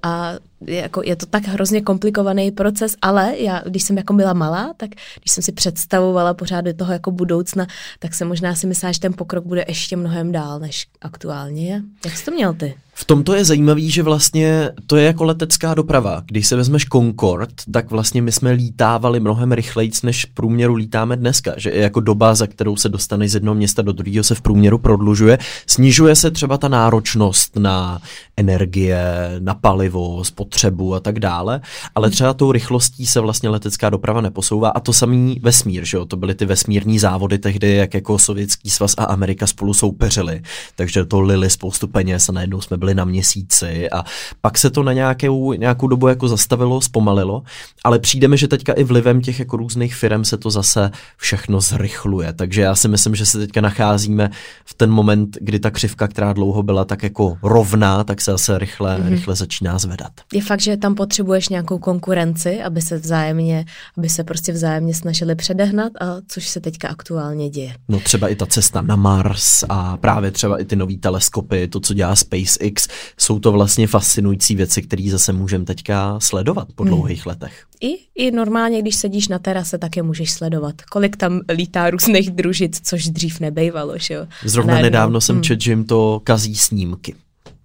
[0.02, 0.32] a
[0.66, 4.90] jako je to tak hrozně komplikovaný proces, ale já, když jsem jako byla malá, tak
[4.90, 7.66] když jsem si představovala pořád do toho jako budoucna,
[7.98, 11.82] tak se možná si myslela, že ten pokrok bude ještě mnohem dál, než aktuálně je.
[12.04, 12.74] Jak jsi to měl ty?
[12.94, 16.22] V tomto je zajímavý, že vlastně to je jako letecká doprava.
[16.26, 21.16] Když se vezmeš Concorde, tak vlastně my jsme lítávali mnohem rychleji, než v průměru lítáme
[21.16, 21.52] dneska.
[21.56, 24.78] Že jako doba, za kterou se dostaneš z jednoho města do druhého, se v průměru
[24.78, 25.38] prodlužuje.
[25.66, 28.00] Snižuje se třeba ta náročnost na
[28.36, 29.04] energie,
[29.38, 31.60] na palivo, spotřebu a tak dále,
[31.94, 36.04] ale třeba tou rychlostí se vlastně letecká doprava neposouvá a to samý vesmír, že jo?
[36.04, 40.42] to byly ty vesmírní závody tehdy, jak jako Sovětský svaz a Amerika spolu soupeřili,
[40.76, 44.04] takže to lili spoustu peněz a najednou jsme byli na měsíci a
[44.40, 47.42] pak se to na nějakou, nějakou dobu jako zastavilo, zpomalilo,
[47.84, 51.60] ale přijde mi, že teďka i vlivem těch jako různých firm se to zase všechno
[51.60, 54.30] zrychluje, takže já si myslím, že se teďka nacházíme
[54.64, 58.58] v ten moment, kdy ta křivka, která dlouho byla tak jako rovná, tak se zase
[58.58, 59.08] rychle, mm-hmm.
[59.08, 60.12] rychle začíná zvedat.
[60.32, 63.64] Je fakt, že tam potřebuješ nějakou konkurenci, aby se vzájemně,
[63.98, 67.74] aby se prostě vzájemně snažili předehnat, a což se teďka aktuálně děje.
[67.88, 71.80] No třeba i ta cesta na Mars a právě třeba i ty nové teleskopy, to,
[71.80, 72.88] co dělá SpaceX.
[73.18, 76.90] Jsou to vlastně fascinující věci, které zase můžeme teďka sledovat po hmm.
[76.90, 77.30] dlouhých hmm.
[77.30, 77.64] letech.
[77.80, 80.82] I, I normálně, když sedíš na terase, tak je můžeš sledovat.
[80.82, 84.26] Kolik tam lítá různých družic, což dřív nebejvalo, že jo?
[84.44, 85.42] Zrovna nedávno jsem hmm.
[85.42, 87.14] čet, že jim to kazí snímky.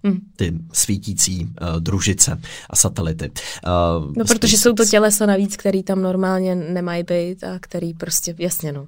[0.08, 0.20] Hmm.
[0.36, 2.40] ty svítící uh, družice
[2.70, 3.30] a satelity.
[3.30, 8.34] Uh, no, protože jsou to tělesa navíc, který tam normálně nemají být a který prostě,
[8.38, 8.86] jasně no.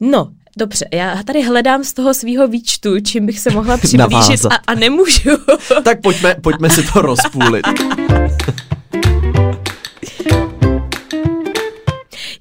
[0.00, 4.54] No, dobře, já tady hledám z toho svého výčtu, čím bych se mohla přiblížit a,
[4.66, 5.30] a nemůžu.
[5.84, 7.66] tak pojďme, pojďme si to rozpůlit.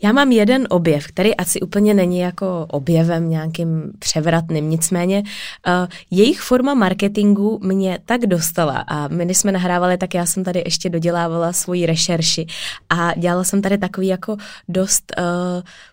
[0.04, 5.74] Já mám jeden objev, který asi úplně není jako objevem nějakým převratným, nicméně uh,
[6.12, 10.62] jejich forma marketingu mě tak dostala a my, když jsme nahrávali, tak já jsem tady
[10.66, 12.46] ještě dodělávala svoji rešerši
[12.90, 14.38] a dělala jsem tady takový jako
[14.70, 15.14] dost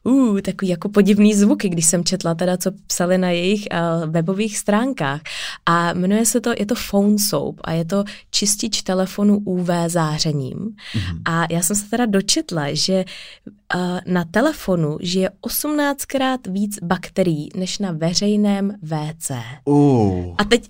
[0.04, 4.10] uh, uh, takový jako podivný zvuky, když jsem četla teda, co psali na jejich uh,
[4.10, 5.20] webových stránkách
[5.66, 10.58] a jmenuje se to, je to phone soap a je to čistič telefonu UV zářením
[10.58, 11.20] mm-hmm.
[11.24, 13.04] a já jsem se teda dočetla, že
[13.74, 19.30] uh, na telefonu žije 18krát víc bakterií než na veřejném WC.
[19.64, 20.34] Uh.
[20.38, 20.66] A teď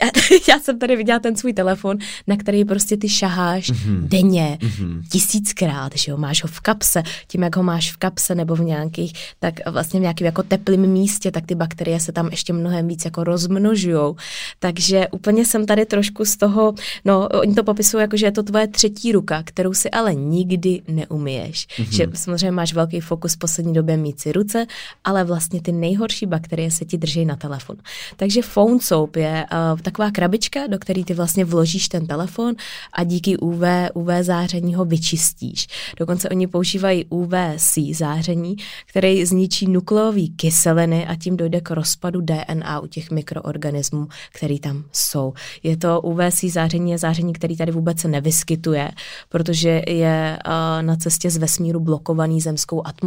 [0.48, 4.08] já jsem tady viděla ten svůj telefon, na který prostě ty šaháš mm-hmm.
[4.08, 5.02] denně mm-hmm.
[5.10, 8.60] tisíckrát, že jo, máš ho v kapse, tím jak ho máš v kapse nebo v
[8.60, 12.88] nějakých, tak vlastně v nějakém jako teplém místě, tak ty bakterie se tam ještě mnohem
[12.88, 14.16] víc jako rozmnožujou.
[14.58, 18.42] Takže úplně jsem tady trošku z toho, no oni to popisují jako, že je to
[18.42, 21.66] tvoje třetí ruka, kterou si ale nikdy neumiješ.
[21.66, 21.90] Mm-hmm.
[21.90, 24.66] Že samozřejmě máš velký fokus v poslední době mít si ruce,
[25.05, 27.77] ale vlastně ty nejhorší bakterie se ti drží na telefon.
[28.16, 32.55] Takže phone soap je uh, taková krabička, do které ty vlastně vložíš ten telefon
[32.92, 33.62] a díky UV,
[33.94, 35.66] UV záření ho vyčistíš.
[35.96, 42.81] Dokonce oni používají UVC záření, který zničí nukleové kyseliny a tím dojde k rozpadu DNA
[42.81, 45.33] u těch mikroorganismů, který tam jsou.
[45.62, 48.90] Je to UVC záření, je záření, který tady vůbec se nevyskytuje,
[49.29, 53.03] protože je uh, na cestě z vesmíru blokovaný zemskou atmosférou,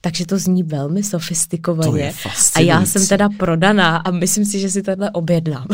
[0.00, 2.14] takže to zní velmi sofistikovaně.
[2.54, 5.66] a já jsem teda prodaná a myslím si, že si tohle objednám.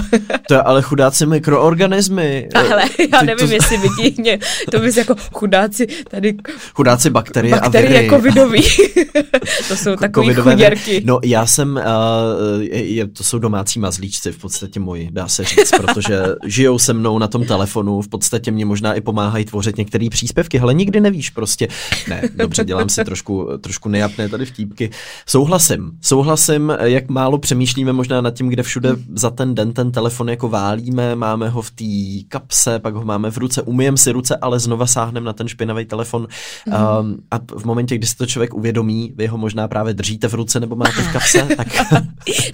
[0.48, 2.48] to je ale chudáci mikroorganismy.
[2.54, 3.54] Ale já Ty nevím, to...
[3.54, 4.38] jestli vidí mě,
[4.70, 6.34] to bys jako chudáci tady...
[6.74, 8.10] Chudáci bakterie, bakterie a viry.
[8.10, 8.62] covidový.
[9.68, 11.02] to jsou takové chuděrky.
[11.04, 15.70] No já jsem, uh, je, to jsou domácí mazlíčci v podstatě moji, dá se říct,
[15.70, 20.08] protože žijou se mnou na tom telefonu, v podstatě mě možná i pomáhají tvořit některé
[20.10, 21.68] příspěvky, ale nikdy nevíš prostě.
[22.08, 23.23] Ne, dobře, dělám si trošku,
[23.60, 24.90] trošku nejapné tady vtípky.
[25.26, 25.90] Souhlasím.
[26.00, 30.48] Souhlasím, jak málo přemýšlíme možná nad tím, kde všude za ten den ten telefon jako
[30.48, 34.60] válíme, máme ho v té kapse, pak ho máme v ruce, umyjem si ruce, ale
[34.60, 36.28] znova sáhnem na ten špinavý telefon.
[36.66, 36.74] Mm.
[36.74, 40.34] Um, a v momentě, kdy se to člověk uvědomí, vy ho možná právě držíte v
[40.34, 41.68] ruce nebo máte v kapse, tak...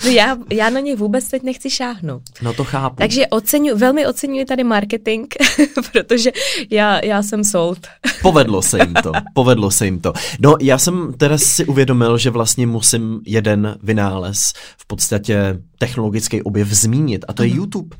[0.04, 2.22] no já, já na něj vůbec teď nechci šáhnout.
[2.42, 2.96] No to chápu.
[2.96, 5.26] Takže oceňu, velmi oceňuji tady marketing,
[5.92, 6.30] protože
[6.70, 7.78] já, já jsem sold.
[8.22, 10.12] Povedlo se jim to, povedlo se jim to.
[10.40, 16.68] No, já jsem teda si uvědomil, že vlastně musím jeden vynález v podstatě technologický objev
[16.68, 17.96] zmínit a to je YouTube.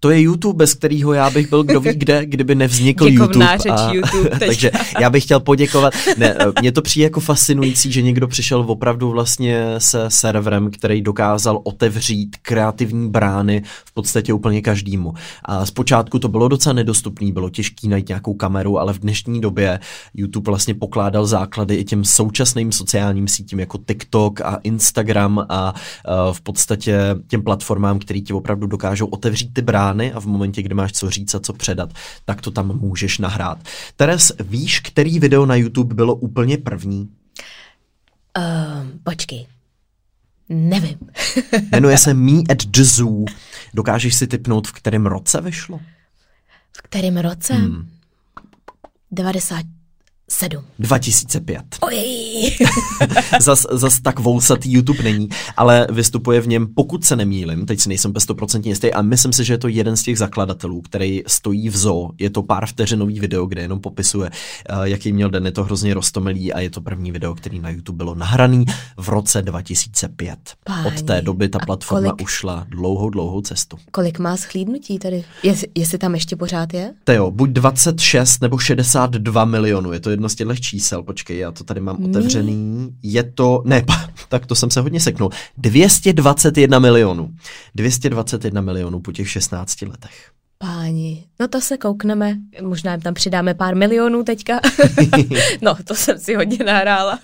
[0.00, 3.48] To je YouTube, bez kterého já bych byl kdo ví kde, kdyby nevznikl YouTube.
[3.70, 5.94] A, YouTube takže já bych chtěl poděkovat.
[6.16, 11.60] Ne, mně to přijde jako fascinující, že někdo přišel opravdu vlastně se serverem, který dokázal
[11.64, 15.14] otevřít kreativní brány v podstatě úplně každému.
[15.44, 19.80] A zpočátku to bylo docela nedostupné, bylo těžké najít nějakou kameru, ale v dnešní době
[20.14, 26.32] YouTube vlastně pokládal základy i těm současným sociálním sítím jako TikTok a Instagram a uh,
[26.32, 30.74] v podstatě těm platformám, které ti opravdu dokážou otevřít ty brány a v momentě, kdy
[30.74, 31.92] máš co říct a co předat,
[32.24, 33.58] tak to tam můžeš nahrát.
[33.96, 37.08] Teres, víš, který video na YouTube bylo úplně první?
[38.38, 39.46] Uh, počkej.
[40.48, 40.98] Nevím.
[41.72, 43.24] Jmenuje se Me at the Zoo.
[43.74, 45.80] Dokážeš si typnout, v kterém roce vyšlo?
[46.76, 47.54] V kterém roce?
[47.54, 47.88] Hmm.
[49.10, 49.66] 90
[50.30, 50.64] Sedm.
[50.78, 51.64] 2005.
[53.40, 57.88] zas, zas tak vousatý YouTube není, ale vystupuje v něm, pokud se nemýlim, teď si
[57.88, 61.22] nejsem bez 100% jistý, a myslím si, že je to jeden z těch zakladatelů, který
[61.26, 62.10] stojí v zoo.
[62.18, 65.94] Je to pár vteřinový video, kde jenom popisuje, uh, jaký měl den, je to hrozně
[65.94, 68.64] roztomilý a je to první video, který na YouTube bylo nahraný
[68.96, 70.38] v roce 2005.
[70.64, 70.86] Páni.
[70.86, 73.76] Od té doby ta platforma kolik, ušla dlouhou, dlouhou cestu.
[73.90, 75.24] Kolik má schlídnutí tady?
[75.42, 76.94] Jest, jestli tam ještě pořád je?
[77.04, 81.64] Teo, buď 26 nebo 62 milionů, je to jedno z těchto čísel, počkej, já to
[81.64, 83.84] tady mám otevřený, je to, ne,
[84.28, 87.34] tak to jsem se hodně seknul, 221 milionů.
[87.74, 90.30] 221 milionů po těch 16 letech.
[90.58, 94.60] Páni, no to se koukneme, možná jim tam přidáme pár milionů teďka.
[95.62, 97.18] no, to jsem si hodně nahrála.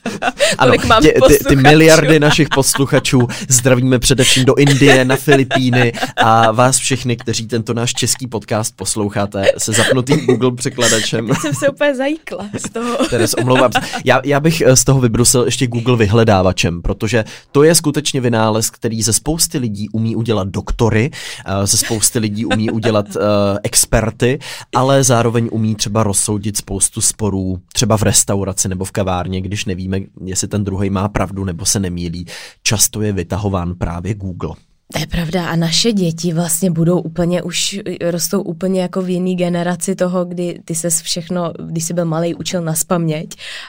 [0.59, 6.53] ano, mám tě, ty, ty miliardy našich posluchačů zdravíme především do Indie, na Filipíny a
[6.53, 11.27] vás všechny, kteří tento náš český podcast posloucháte se zapnutým Google překladačem.
[11.27, 13.07] Teď jsem se úplně zajíkla z toho.
[13.11, 13.81] Teres, omlouvám se.
[14.05, 18.71] Já, já bych eh, z toho vybrusil ještě Google vyhledávačem, protože to je skutečně vynález,
[18.71, 21.11] který ze spousty lidí umí udělat doktory,
[21.47, 23.23] eh, ze spousty lidí umí udělat uh,
[24.05, 24.39] experty,
[24.75, 30.01] ale zároveň umí třeba rozsoudit spoustu sporů, třeba v restauraci nebo v kavárně, když nevíme,
[30.25, 32.27] jestli ten druhý má pravdu nebo se nemýlí.
[32.63, 34.55] Často je vytahován právě Google.
[34.93, 39.37] To je pravda a naše děti vlastně budou úplně už, rostou úplně jako v jiný
[39.37, 43.29] generaci toho, kdy ty se všechno, když jsi byl malý, učil na spaměť,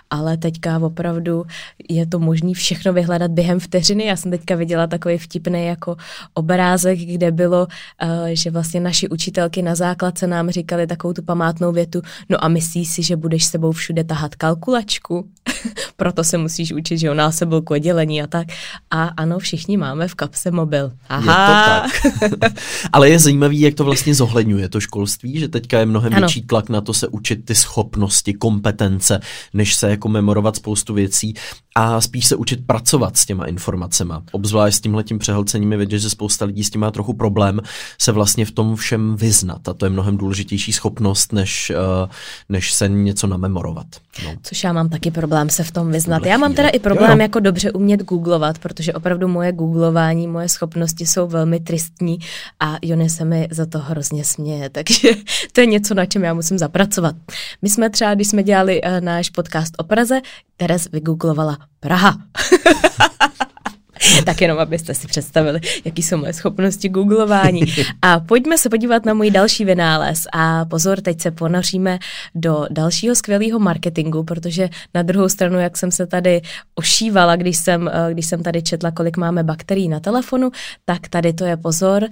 [0.09, 1.43] ale teďka opravdu
[1.89, 4.05] je to možný všechno vyhledat během vteřiny.
[4.05, 5.95] Já jsem teďka viděla takový vtipný jako
[6.33, 7.67] obrázek, kde bylo,
[8.01, 12.47] eh, že vlastně naši učitelky na základce nám říkali takovou tu památnou větu, no a
[12.47, 15.27] myslíš si, že budeš sebou všude tahat kalkulačku?
[15.95, 18.47] Proto se musíš učit, že o násobilku oddělení a tak.
[18.91, 20.91] A ano, všichni máme v kapse mobil.
[21.09, 21.85] Aha.
[21.85, 22.53] Je to tak.
[22.93, 26.21] Ale je zajímavý, jak to vlastně zohledňuje to školství, že teďka je mnohem ano.
[26.21, 29.19] větší tlak na to se učit ty schopnosti, kompetence,
[29.53, 31.33] než se jako memorovat spoustu věcí
[31.77, 34.13] a spíš se učit pracovat s těma informacemi.
[34.31, 37.61] Obzvlášť s tímhletím přehlcením je vidět, že spousta lidí s tím má trochu problém
[38.01, 41.71] se vlastně v tom všem vyznat a to je mnohem důležitější schopnost, než,
[42.03, 42.09] uh,
[42.49, 43.85] než se něco namemorovat.
[44.25, 44.35] No.
[44.43, 46.25] Což já mám taky problém se v tom vyznat.
[46.25, 47.21] Já mám teda i problém jo.
[47.21, 52.19] jako dobře umět googlovat, protože opravdu moje googlování, moje schopnosti jsou velmi tristní
[52.59, 55.09] a Jony se mi za to hrozně směje, takže
[55.51, 57.15] to je něco, na čem já musím zapracovat.
[57.61, 60.21] My jsme třeba, když jsme dělali uh, náš podcast o Praze,
[60.57, 62.17] Teres vygooglovala Praha.
[64.25, 67.61] tak jenom, abyste si představili, jaký jsou moje schopnosti googlování.
[68.01, 70.19] A pojďme se podívat na můj další vynález.
[70.33, 71.99] A pozor, teď se ponoříme
[72.35, 76.41] do dalšího skvělého marketingu, protože na druhou stranu, jak jsem se tady
[76.75, 80.51] ošívala, když jsem, eh, když jsem tady četla, kolik máme bakterií na telefonu,
[80.85, 82.03] tak tady to je pozor,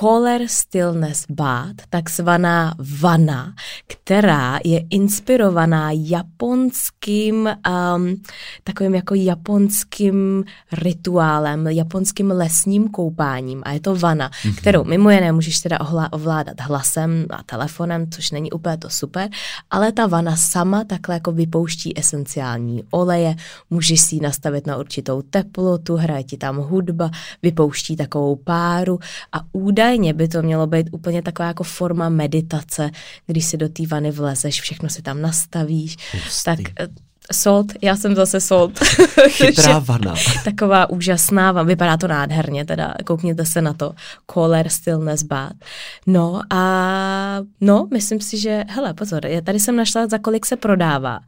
[0.00, 3.54] Caller Stillness Bath, takzvaná vana,
[3.86, 7.48] která je inspirovaná japonským,
[7.96, 8.22] um,
[8.64, 14.54] takovým jako japonským rituálem, japonským lesním koupáním a je to vana, mm-hmm.
[14.56, 15.78] kterou mimo jiné můžeš teda
[16.12, 19.28] ovládat hlasem a telefonem, což není úplně to super,
[19.70, 23.36] ale ta vana sama takhle jako vypouští esenciální oleje,
[23.70, 27.10] můžeš si ji nastavit na určitou teplotu, hraje ti tam hudba,
[27.42, 28.98] vypouští takovou páru
[29.32, 32.90] a údaj údajně by to mělo být úplně taková jako forma meditace,
[33.26, 36.44] když si do té vany vlezeš, všechno si tam nastavíš, Pustý.
[36.44, 36.88] tak eh,
[37.32, 38.78] Sold, já jsem zase sold.
[39.28, 40.14] Chytrá vana.
[40.44, 43.92] Taková úžasná, vypadá to nádherně, teda koukněte se na to.
[44.32, 45.56] Color Stillness Bath.
[46.06, 50.56] No a no, myslím si, že, hele, pozor, já tady jsem našla, za kolik se
[50.56, 51.20] prodává.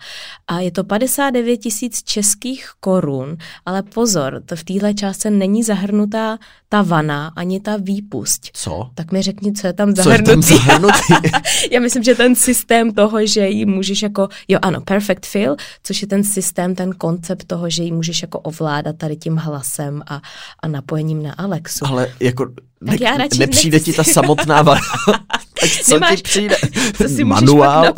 [0.49, 3.37] A je to 59 tisíc českých korun,
[3.67, 8.43] ale pozor, to v téhle částce není zahrnutá ta vana, ani ta výpust.
[8.53, 8.91] Co?
[8.95, 10.47] Tak mi řekni, co je tam zahrnutý.
[10.47, 11.31] Co je tam zahrnutý?
[11.71, 15.57] já myslím, že ten systém toho, že ji můžeš jako, jo ano, perfect feel,
[15.91, 20.03] což je ten systém, ten koncept toho, že ji můžeš jako ovládat tady tím hlasem
[20.07, 20.21] a,
[20.63, 21.87] a napojením na Alexu.
[21.87, 22.47] Ale jako
[22.81, 23.93] ne, já nepřijde nechci.
[23.93, 24.63] ti ta samotná
[25.61, 26.57] tak co Nemáš, ti přijde?
[26.97, 27.85] Co si Manuál?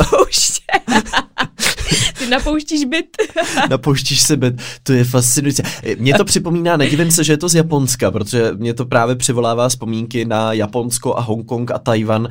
[2.18, 3.16] Ty napouštíš byt.
[3.70, 5.62] napouštíš se byt, to je fascinující.
[5.98, 9.68] Mně to připomíná, nedivím se, že je to z Japonska, protože mě to právě přivolává
[9.68, 12.28] vzpomínky na Japonsko a Hongkong a Tajvan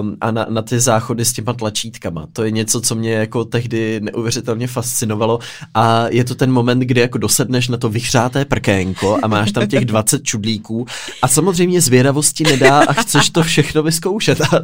[0.00, 2.26] um, a na, na ty záchody s těma tlačítkama.
[2.32, 5.38] To je něco, co mě jako tehdy neuvěřitelně fascinovalo
[5.74, 9.66] a je to ten moment, kdy jako dosedneš na to vyhřáté prkénko a máš tam
[9.66, 10.86] těch 20 čudlíků
[11.22, 14.40] a samozřejmě zvědavosti nedá a chceš to všechno vyzkoušet.
[14.40, 14.46] A,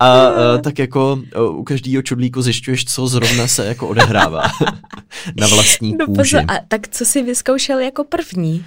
[0.00, 1.18] a, a, a tak jako
[1.50, 4.42] u každého čudlíku zjišťuješ, co zrovna se jako odehrává
[5.36, 6.16] na vlastní no, kůži.
[6.16, 8.64] Pozor, a tak co jsi vyzkoušel jako první?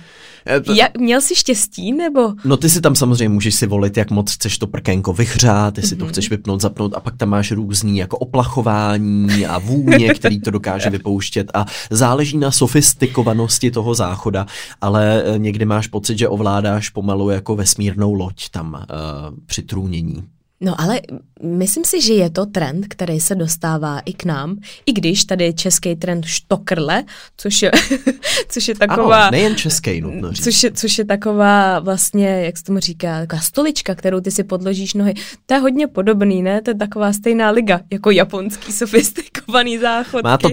[0.50, 0.74] Eh, to...
[0.74, 2.34] Ja, měl jsi štěstí, nebo?
[2.46, 5.96] No ty si tam samozřejmě můžeš si volit, jak moc chceš to prkénko vyhřát, jestli
[5.96, 6.00] mm-hmm.
[6.00, 6.12] to mhm.
[6.12, 10.89] chceš vypnout, zapnout a pak tam máš různý jako oplachování a vůně, který to dokáže
[10.89, 14.46] vypouštět a záleží na sofistikovanosti toho záchoda,
[14.82, 20.24] ale eh, někdy máš pocit, že ovládáš pomalu jako vesmírnou loď tam uh, při trůnění.
[20.62, 21.02] No ale
[21.43, 25.43] myslím si, že je to trend, který se dostává i k nám, i když tady
[25.43, 27.04] je český trend štokrle,
[27.38, 27.72] což je,
[28.50, 29.22] což je taková...
[29.22, 30.43] Ano, nejen český, nutno říct.
[30.43, 34.43] Což je, což je taková vlastně, jak se tomu říká, taková stolička, kterou ty si
[34.43, 35.13] podložíš nohy.
[35.46, 36.62] To je hodně podobný, ne?
[36.62, 40.24] To je taková stejná liga, jako japonský sofistikovaný záchod.
[40.24, 40.50] Má to,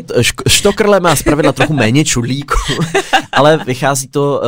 [0.49, 2.55] štokrle má zpravidla trochu méně čudlíku,
[3.33, 4.43] ale vychází to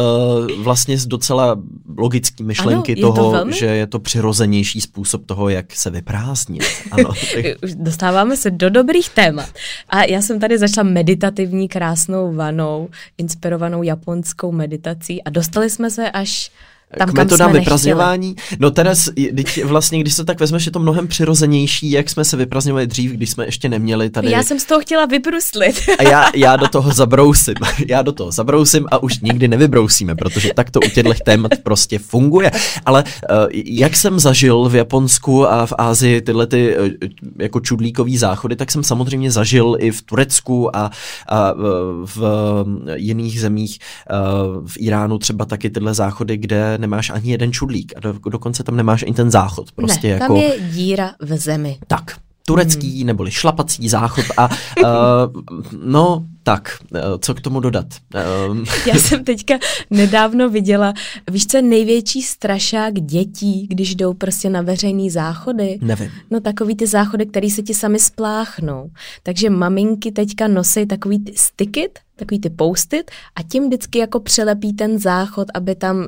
[0.57, 1.59] uh, vlastně z docela
[1.99, 6.63] logický myšlenky ano, toho, to že je to přirozenější způsob toho, toho, jak se vyprázdnit.
[6.91, 7.45] Ano, tak...
[7.63, 9.49] Už dostáváme se do dobrých témat.
[9.89, 16.11] A já jsem tady začala meditativní krásnou vanou, inspirovanou japonskou meditací a dostali jsme se
[16.11, 16.51] až
[16.99, 18.37] tam, k metodám vyprazňování.
[18.59, 22.87] No teď vlastně, když se tak vezmeš, je to mnohem přirozenější, jak jsme se vyprazňovali
[22.87, 24.31] dřív, když jsme ještě neměli tady.
[24.31, 25.77] Já jsem z toho chtěla vybruslit.
[25.99, 27.55] A já, já do toho zabrousím.
[27.89, 31.99] Já do toho zabrousím a už nikdy nevybrousíme, protože tak to u těchto témat prostě
[31.99, 32.51] funguje.
[32.87, 36.87] Ale uh, jak jsem zažil v Japonsku a v Ázii tyhle ty uh,
[37.39, 40.91] jako čudlíkový záchody, tak jsem samozřejmě zažil i v Turecku a,
[41.29, 43.79] a v, v jiných zemích,
[44.67, 48.77] v Iránu třeba taky tyhle záchody, kde nemáš ani jeden čudlík a do, dokonce tam
[48.77, 49.73] nemáš ani ten záchod.
[49.73, 50.27] Prostě ne, jako...
[50.27, 51.79] tam je díra v zemi.
[51.87, 52.17] Tak,
[52.47, 53.07] turecký hmm.
[53.07, 55.43] neboli šlapací záchod a uh,
[55.85, 57.87] no tak, uh, co k tomu dodat?
[58.51, 59.59] Uh, Já jsem teďka
[59.91, 60.95] nedávno viděla,
[61.31, 65.79] víš co je největší strašák dětí, když jdou prostě na veřejný záchody?
[65.83, 66.11] Nevím.
[66.31, 68.91] No takový ty záchody, které se ti sami spláchnou.
[69.23, 74.73] Takže maminky teďka nosí takový ty stickit, takový ty postit a tím vždycky jako přelepí
[74.73, 76.05] ten záchod, aby tam, uh,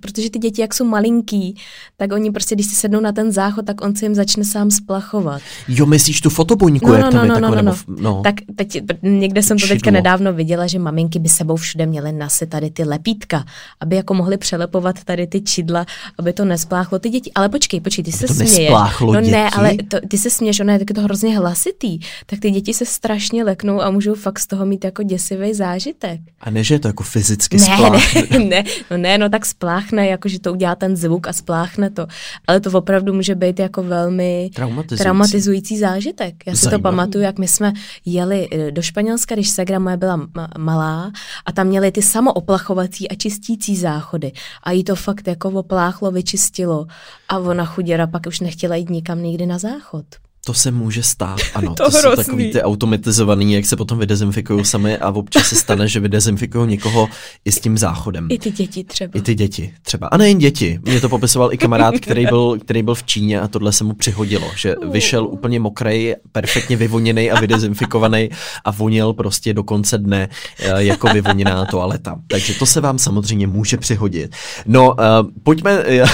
[0.00, 1.56] protože ty děti jak jsou malinký,
[1.96, 4.70] tak oni prostě, když si sednou na ten záchod, tak on se jim začne sám
[4.70, 5.42] splachovat.
[5.68, 8.20] Jo, myslíš tu fotobuňku, no, jak no, tam no, je no, takové, no, nebo, no.
[8.24, 12.50] Tak teď, někde jsem to teďka nedávno viděla, že maminky by sebou všude měly nasit
[12.50, 13.44] tady ty lepítka,
[13.80, 15.86] aby jako mohly přelepovat tady ty čidla,
[16.18, 17.32] aby to nespláchlo ty děti.
[17.34, 18.72] Ale počkej, počkej, ty se směješ.
[19.00, 19.30] No děti?
[19.30, 22.86] ne, ale to, ty se směješ, ono je to hrozně hlasitý, tak ty děti se
[22.86, 26.20] strašně leknou a můžou fakt z toho mít jako děsivý zážitek.
[26.40, 28.22] A ne, že je to jako fyzicky ne, spláchne.
[28.30, 31.90] Ne, ne, no ne, no tak spláchne, jako že to udělá ten zvuk a spláchne
[31.90, 32.06] to.
[32.46, 36.34] Ale to opravdu může být jako velmi traumatizující, traumatizující zážitek.
[36.46, 36.82] Já si Zajímavý.
[36.82, 37.72] to pamatuju, jak my jsme
[38.04, 41.12] jeli eh, do Španělska, když Segra moje byla malá
[41.46, 44.32] a tam měli ty samooplachovací a čistící záchody.
[44.62, 46.86] A jí to fakt jako opláchlo, vyčistilo.
[47.28, 50.04] A ona chuděra pak už nechtěla jít nikam nikdy na záchod.
[50.46, 51.74] To se může stát, ano.
[51.74, 55.88] to, to jsou takový ty automatizovaný, jak se potom vydezinfikují sami a občas se stane,
[55.88, 57.08] že vydezinfikují někoho
[57.44, 58.26] i s tím záchodem.
[58.30, 59.10] I ty děti třeba.
[59.14, 60.06] I ty děti třeba.
[60.06, 60.80] A nejen děti.
[60.82, 63.94] Mě to popisoval i kamarád, který byl, který byl v Číně a tohle se mu
[63.94, 68.30] přihodilo, že vyšel úplně mokrej, perfektně vyvoněný a vydezinfikovaný
[68.64, 70.28] a vonil prostě do konce dne
[70.58, 72.16] eh, jako vyvoněná toaleta.
[72.26, 74.34] Takže to se vám samozřejmě může přihodit.
[74.66, 74.96] No, uh,
[75.42, 76.08] pojďme uh,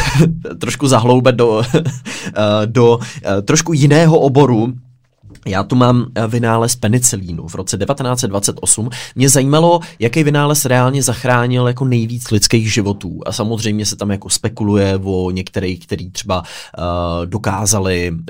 [0.58, 1.62] trošku zahloubet do, uh,
[2.66, 3.02] do uh,
[3.44, 4.74] trošku jiného oboru,
[5.46, 8.90] já tu mám eh, vynález penicilínu v roce 1928.
[9.14, 13.20] Mě zajímalo, jaký vynález reálně zachránil jako nejvíc lidských životů.
[13.26, 18.26] A samozřejmě se tam jako spekuluje o některých, který třeba uh, dokázali uh,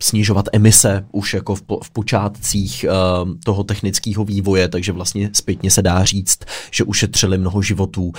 [0.00, 5.82] snižovat emise už jako v, v počátcích uh, toho technického vývoje, takže vlastně zpětně se
[5.82, 6.38] dá říct,
[6.70, 8.12] že ušetřili mnoho životů uh,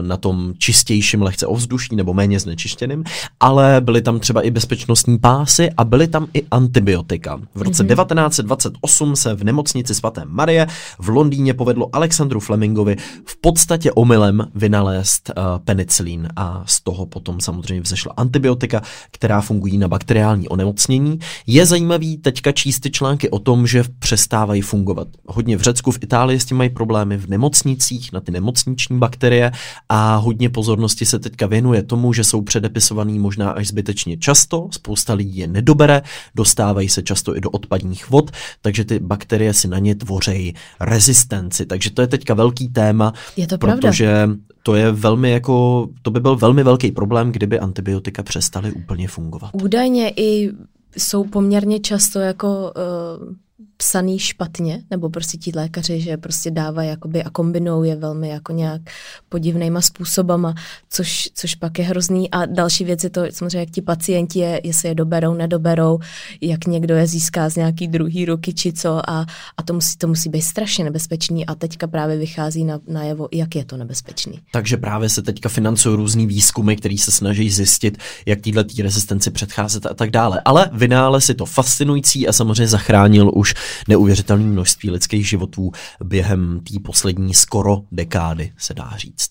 [0.00, 3.04] na tom čistějším lehce ovzduší nebo méně znečištěným,
[3.40, 7.40] ale byly tam třeba i bezpečnostní pásy a byly tam i antibiotika.
[7.54, 7.94] V roce mm-hmm.
[7.94, 10.66] 1928 se v nemocnici svaté Marie
[10.98, 17.40] v Londýně povedlo Alexandru Flemingovi v podstatě omylem vynalézt uh, penicilín a z toho potom
[17.40, 21.18] samozřejmě vzešla antibiotika, která fungují na bakteriální onemocnění.
[21.46, 25.08] Je zajímavý teďka číst ty články o tom, že přestávají fungovat.
[25.26, 29.52] Hodně v Řecku, v Itálii s tím mají problémy v nemocnicích na ty nemocniční bakterie
[29.88, 35.14] a hodně pozornosti se teďka věnuje tomu, že jsou předepisovaný možná až zbytečně často, spousta
[35.14, 36.02] lidí je nedobere,
[36.34, 38.30] dostávají se často i do odpadních vod,
[38.62, 41.66] takže ty bakterie si na ně tvoří rezistenci.
[41.66, 44.34] Takže to je teďka velký téma, je to protože pravda.
[44.62, 49.50] to je velmi jako, to by byl velmi velký problém, kdyby antibiotika přestaly úplně fungovat.
[49.52, 50.50] Údajně i
[50.96, 53.34] jsou poměrně často jako uh
[53.76, 58.52] psaný špatně, nebo prostě ti lékaři, že prostě dávají jakoby a kombinou je velmi jako
[58.52, 58.80] nějak
[59.28, 60.54] podivnýma způsobama,
[60.90, 62.30] což, což pak je hrozný.
[62.30, 65.98] A další věc je to samozřejmě, jak ti pacienti je, jestli je doberou, nedoberou,
[66.40, 70.08] jak někdo je získá z nějaký druhý ruky či co a, a to, musí, to
[70.08, 74.40] musí být strašně nebezpečný a teďka právě vychází na, najevo, jak je to nebezpečný.
[74.52, 79.86] Takže právě se teďka financují různý výzkumy, který se snaží zjistit, jak téhle rezistenci předcházet
[79.86, 80.42] a tak dále.
[80.44, 83.49] Ale vynález je to fascinující a samozřejmě zachránil už
[83.88, 85.72] neuvěřitelné množství lidských životů
[86.04, 89.30] během té poslední skoro dekády, se dá říct.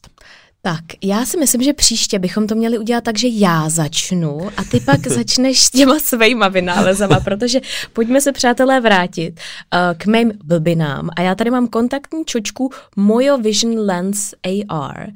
[0.62, 4.64] Tak, já si myslím, že příště bychom to měli udělat tak, že já začnu a
[4.64, 7.62] ty pak začneš s těma svýma vynálezama, protože
[7.94, 9.40] pojďme se, přátelé, vrátit
[9.74, 11.10] uh, k mým blbinám.
[11.16, 14.34] A já tady mám kontaktní čočku Mojo Vision Lens
[14.70, 15.08] AR,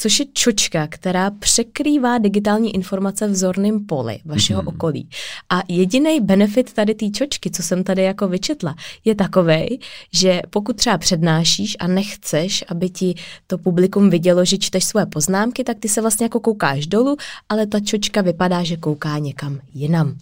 [0.00, 4.68] což je čočka, která překrývá digitální informace v zorném poli vašeho mm-hmm.
[4.68, 5.08] okolí.
[5.50, 8.74] A jediný benefit tady té čočky, co jsem tady jako vyčetla,
[9.04, 9.80] je takový,
[10.12, 13.14] že pokud třeba přednášíš a nechceš, aby ti
[13.46, 17.16] to publikum vidělo, že čteš svoje poznámky, tak ty se vlastně jako koukáš dolů,
[17.48, 20.16] ale ta čočka vypadá, že kouká někam jinam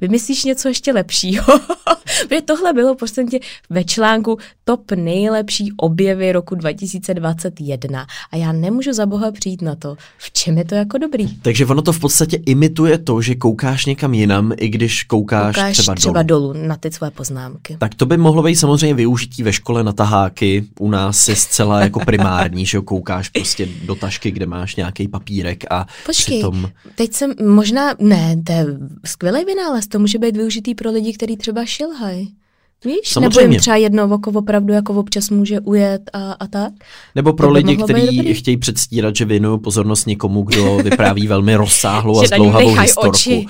[0.00, 1.44] vymyslíš něco ještě lepšího.
[2.28, 3.24] Protože tohle bylo prostě
[3.70, 9.96] ve článku top nejlepší objevy roku 2021 a já nemůžu za boha přijít na to,
[10.18, 11.36] v čem je to jako dobrý.
[11.36, 15.76] Takže ono to v podstatě imituje to, že koukáš někam jinam, i když koukáš, koukáš
[15.76, 16.52] třeba, třeba dolů.
[16.52, 17.76] dolů na ty své poznámky.
[17.78, 20.64] Tak to by mohlo být samozřejmě využití ve škole na taháky.
[20.80, 25.64] U nás je zcela jako primární, že koukáš prostě do tašky, kde máš nějaký papírek
[25.70, 26.70] a Počkej, přitom...
[26.94, 28.66] teď jsem možná, ne, to je
[29.04, 32.34] skvělý vynález, to může být využitý pro lidi, kteří třeba šilhají.
[32.84, 33.08] Víš?
[33.08, 33.42] Samozřejmě.
[33.42, 36.72] Nebo jim třeba jedno oko opravdu jako občas může ujet a, a tak.
[37.14, 42.22] Nebo pro to lidi, kteří chtějí předstírat, že věnují pozornost někomu, kdo vypráví velmi rozsáhlou
[42.22, 43.10] a zdlouhavou historku.
[43.10, 43.46] Oči.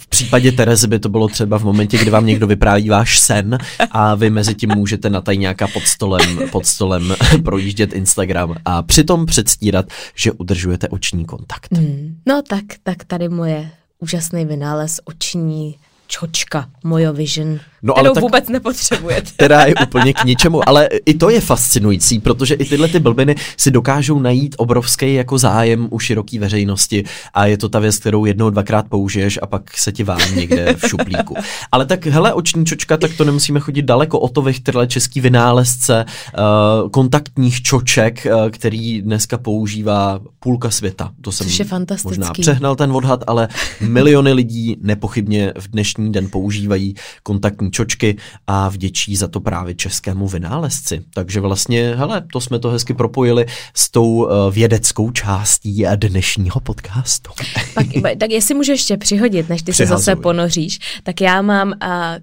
[0.00, 3.58] V případě Terezy by to bylo třeba v momentě, kdy vám někdo vypráví váš sen
[3.90, 7.14] a vy mezi tím můžete na tajňáka pod stolem, pod stolem
[7.44, 11.72] projíždět Instagram a přitom předstírat, že udržujete oční kontakt.
[11.72, 12.16] Hmm.
[12.26, 18.22] No tak, tak tady moje úžasný vynález oční čočka, mojo vision no, kterou ale tak,
[18.22, 19.30] vůbec nepotřebujete.
[19.32, 23.34] Která je úplně k ničemu, ale i to je fascinující, protože i tyhle ty blbiny
[23.56, 27.04] si dokážou najít obrovský jako zájem u široké veřejnosti
[27.34, 30.74] a je to ta věc, kterou jednou, dvakrát použiješ a pak se ti vám někde
[30.74, 31.34] v šuplíku.
[31.72, 36.04] Ale tak hele, oční čočka, tak to nemusíme chodit daleko, o to vychtrle český vynálezce
[36.04, 41.10] uh, kontaktních čoček, uh, který dneska používá půlka světa.
[41.20, 42.08] To jsem Což je fantastický.
[42.08, 43.48] možná přehnal ten odhad, ale
[43.80, 48.16] miliony lidí nepochybně v dnešní den používají kontaktní čočky
[48.46, 51.04] a vděčí za to právě českému vynálezci.
[51.14, 57.30] Takže vlastně, hele, to jsme to hezky propojili s tou eh, vědeckou částí dnešního podcastu.
[57.74, 57.86] Tak,
[58.18, 61.74] tak jestli můžu ještě přihodit, než ty se zase ponoříš, tak já mám uh,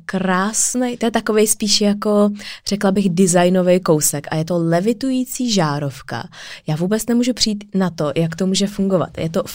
[0.06, 2.30] krásný, to je takový spíš jako,
[2.68, 6.28] řekla bych, designový kousek a je to levitující žárovka.
[6.68, 9.10] Já vůbec nemůžu přijít na to, jak to může fungovat.
[9.18, 9.50] Je to uh,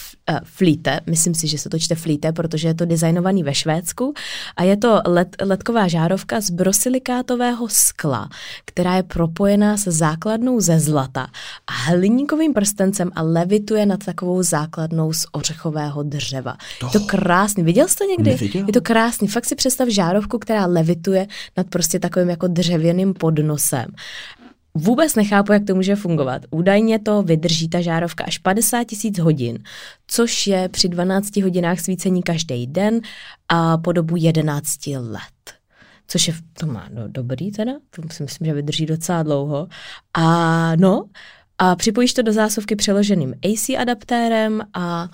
[0.45, 4.15] flíte, myslím si, že se to čte flíte, protože je to designovaný ve Švédsku
[4.57, 8.29] a je to let, letková plastová žárovka z brosilikátového skla,
[8.65, 11.27] která je propojená se základnou ze zlata
[11.67, 16.57] a hliníkovým prstencem a levituje nad takovou základnou z ořechového dřeva.
[16.81, 17.65] To, je to krásný.
[17.65, 18.31] Viděl jsi to někdy?
[18.31, 18.65] Neviděl.
[18.67, 19.29] Je to krásný.
[19.29, 21.27] Fakt si představ žárovku, která levituje
[21.57, 23.87] nad prostě takovým jako dřevěným podnosem.
[24.75, 26.43] Vůbec nechápu, jak to může fungovat.
[26.51, 29.59] Údajně to vydrží ta žárovka až 50 tisíc hodin,
[30.07, 33.01] což je při 12 hodinách svícení každý den
[33.49, 35.60] a po dobu 11 let
[36.11, 39.69] což je, to má no, dobrý teda, to si myslím, že vydrží docela dlouho.
[40.15, 41.05] A no,
[41.59, 45.09] a připojíš to do zásuvky přeloženým AC adaptérem a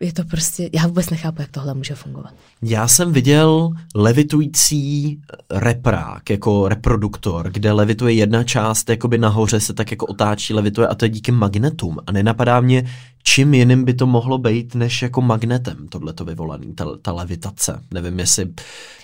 [0.00, 2.34] je to prostě, já vůbec nechápu, jak tohle může fungovat.
[2.62, 5.20] Já jsem viděl levitující
[5.50, 10.94] reprák, jako reproduktor, kde levituje jedna část, jakoby nahoře se tak jako otáčí, levituje a
[10.94, 11.98] to je díky magnetům.
[12.06, 12.90] A nenapadá mě,
[13.22, 17.80] čím jiným by to mohlo být, než jako magnetem tohleto vyvolaný, ta, ta levitace.
[17.94, 18.46] Nevím, jestli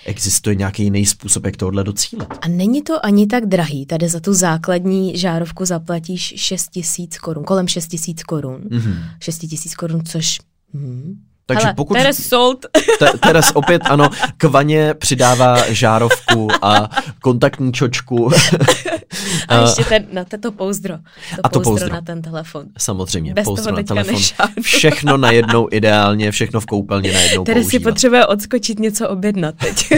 [0.07, 2.29] existuje nějaký jiný způsob, jak tohle docílit.
[2.41, 3.87] A není to ani tak drahý.
[3.87, 8.61] Tady za tu základní žárovku zaplatíš 6 tisíc korun, kolem 6 tisíc korun.
[8.61, 8.97] Mm-hmm.
[9.21, 10.39] 6 tisíc korun, což
[10.75, 11.34] Hmm.
[11.47, 11.95] Takže Hele, pokud...
[11.95, 12.67] Teres sold.
[12.99, 16.91] Te, Teres opět, ano, k vaně přidává žárovku a
[17.21, 18.31] kontaktní čočku.
[19.49, 20.97] a ještě ten, na to pouzdro.
[20.97, 21.03] To
[21.43, 22.67] a to pouzdro, pouzdro na ten telefon.
[22.79, 24.15] Samozřejmě, Bez pouzdro na telefon.
[24.15, 24.53] Nešádu.
[24.63, 29.93] Všechno najednou ideálně, všechno v koupelně najednou Teres si potřebuje odskočit něco objednat teď.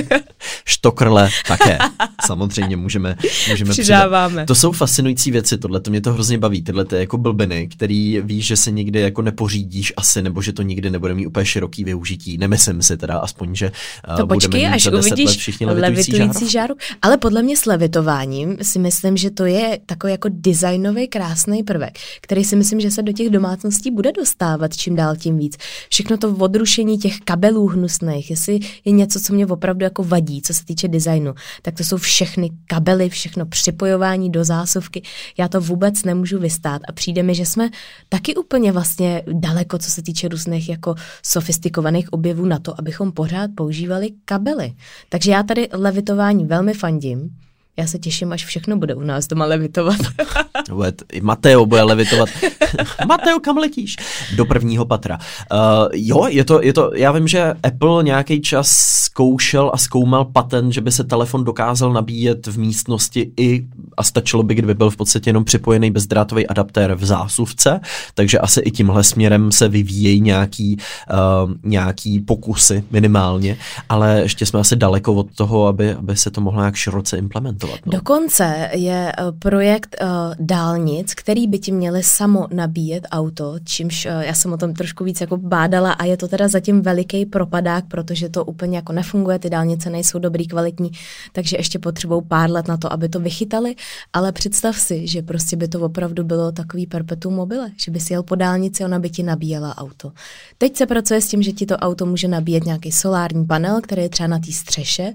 [0.65, 1.79] Štokrle také.
[2.27, 3.17] Samozřejmě můžeme,
[3.49, 4.33] můžeme Přidáváme.
[4.35, 4.47] Přidat.
[4.47, 8.21] To jsou fascinující věci, tohle to mě to hrozně baví, tyhle ty jako blbiny, který
[8.21, 11.85] víš, že se nikdy jako nepořídíš asi, nebo že to nikdy nebude mít úplně široký
[11.85, 12.39] využití.
[12.39, 13.73] Nemyslím si teda aspoň, že
[14.09, 16.75] uh, to počkej, budeme až uvidíš všichni levitující, levitující žáru.
[17.03, 21.99] Ale podle mě s levitováním si myslím, že to je takový jako designový krásný prvek,
[22.21, 25.57] který si myslím, že se do těch domácností bude dostávat čím dál tím víc.
[25.91, 30.55] Všechno to odrušení těch kabelů hnusných, jestli je něco, co mě opravdu jako vadí, co
[30.55, 35.03] se týče designu, tak to jsou všechny kabely, všechno připojování do zásuvky.
[35.39, 37.71] Já to vůbec nemůžu vystát a přijde mi, že jsme
[38.09, 40.95] taky úplně vlastně daleko, co se týče různých jako
[41.27, 44.75] sofistikovaných objevů na to, abychom pořád používali kabely.
[45.09, 47.31] Takže já tady levitování velmi fandím.
[47.79, 49.97] Já se těším, až všechno bude u nás doma levitovat.
[51.13, 52.29] I Mateo bude levitovat.
[53.07, 53.97] Mateo, kam letíš?
[54.37, 55.19] Do prvního patra.
[55.53, 55.59] Uh,
[55.93, 58.69] jo, je to, je to, já vím, že Apple nějaký čas
[59.05, 63.67] zkoušel a zkoumal patent, že by se telefon dokázal nabíjet v místnosti i
[63.97, 67.81] a stačilo by, kdyby byl v podstatě jenom připojený bezdrátový adaptér v zásuvce,
[68.15, 70.77] takže asi i tímhle směrem se vyvíjejí nějaký,
[71.13, 73.57] uh, nějaký pokusy minimálně,
[73.89, 77.66] ale ještě jsme asi daleko od toho, aby, aby se to mohlo nějak široce implementovat.
[77.87, 77.93] No.
[77.93, 80.09] Dokonce je uh, projekt uh,
[80.39, 85.05] dálnic, který by ti měli samo nabíjet auto, čímž uh, já jsem o tom trošku
[85.05, 89.39] víc jako bádala a je to teda zatím veliký propadák, protože to úplně jako nefunguje,
[89.39, 90.91] ty dálnice nejsou dobrý, kvalitní,
[91.33, 93.75] takže ještě potřebují pár let na to, aby to vychytali,
[94.13, 98.13] ale představ si, že prostě by to opravdu bylo takový perpetuum mobile, že by si
[98.13, 100.13] jel po dálnici, ona by ti nabíjela auto.
[100.59, 104.03] Teď se pracuje s tím, že ti to auto může nabíjet nějaký solární panel, který
[104.03, 105.13] je třeba na té střeše,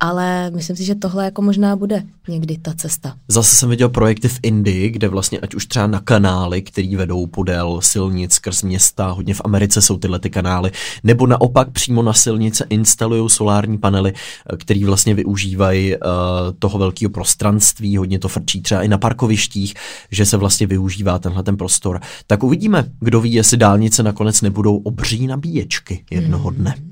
[0.00, 1.87] ale myslím si, že tohle jako možná bude
[2.28, 3.16] někdy ta cesta.
[3.28, 7.26] Zase jsem viděl projekty v Indii, kde vlastně ať už třeba na kanály, který vedou
[7.26, 10.70] podél silnic skrz města, hodně v Americe jsou tyhle ty kanály,
[11.04, 14.12] nebo naopak přímo na silnice instalují solární panely,
[14.56, 16.00] který vlastně využívají uh,
[16.58, 19.74] toho velkého prostranství, hodně to frčí třeba i na parkovištích,
[20.10, 22.00] že se vlastně využívá tenhle ten prostor.
[22.26, 26.74] Tak uvidíme, kdo ví, jestli dálnice nakonec nebudou obří nabíječky jednoho dne.
[26.78, 26.87] Hmm.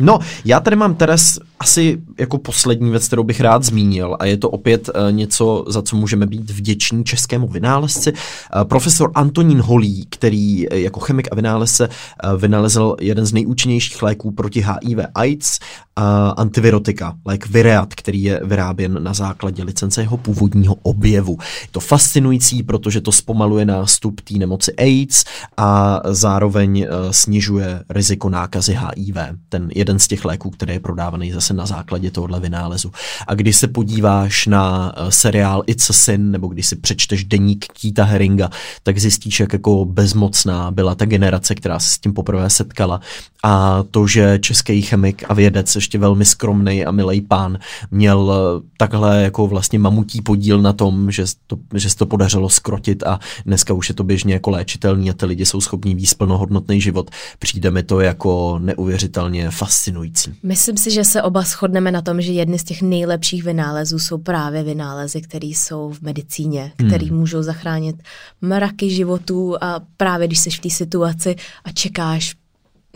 [0.00, 4.36] No, já tady mám Teres asi jako poslední věc, kterou bych rád zmínil a je
[4.36, 8.12] to opět uh, něco, za co můžeme být vděční českému vynálezci.
[8.12, 14.02] Uh, profesor Antonín Holý, který uh, jako chemik a vynálezce uh, vynalezl jeden z nejúčinnějších
[14.02, 15.58] léků proti HIV AIDS,
[16.36, 21.38] antivirotika, lék Vireat, který je vyráběn na základě licence jeho původního objevu.
[21.62, 25.24] Je to fascinující, protože to zpomaluje nástup té nemoci AIDS
[25.56, 29.16] a zároveň snižuje riziko nákazy HIV.
[29.48, 32.92] Ten jeden z těch léků, který je prodávaný zase na základě tohohle vynálezu.
[33.26, 37.66] A když se podíváš na uh, seriál It's a Sin, nebo když si přečteš deník
[37.66, 38.50] Kýta Heringa,
[38.82, 43.00] tak zjistíš, jak jako bezmocná byla ta generace, která se s tím poprvé setkala.
[43.44, 47.58] A to, že český chemik a vědec, ještě velmi skromný a milý pán,
[47.90, 52.48] měl uh, takhle jako vlastně mamutí podíl na tom, že to, že se to podařilo
[52.48, 56.14] skrotit a dneska už je to běžně jako léčitelný a ty lidi jsou schopní víc
[56.14, 57.10] plnohodnotný život.
[57.38, 59.77] Přijde mi to jako neuvěřitelně fascinující.
[60.42, 64.18] Myslím si, že se oba shodneme na tom, že jedny z těch nejlepších vynálezů jsou
[64.18, 67.18] právě vynálezy, které jsou v medicíně, které hmm.
[67.18, 68.02] můžou zachránit
[68.40, 72.34] mraky životů a právě když jsi v té situaci a čekáš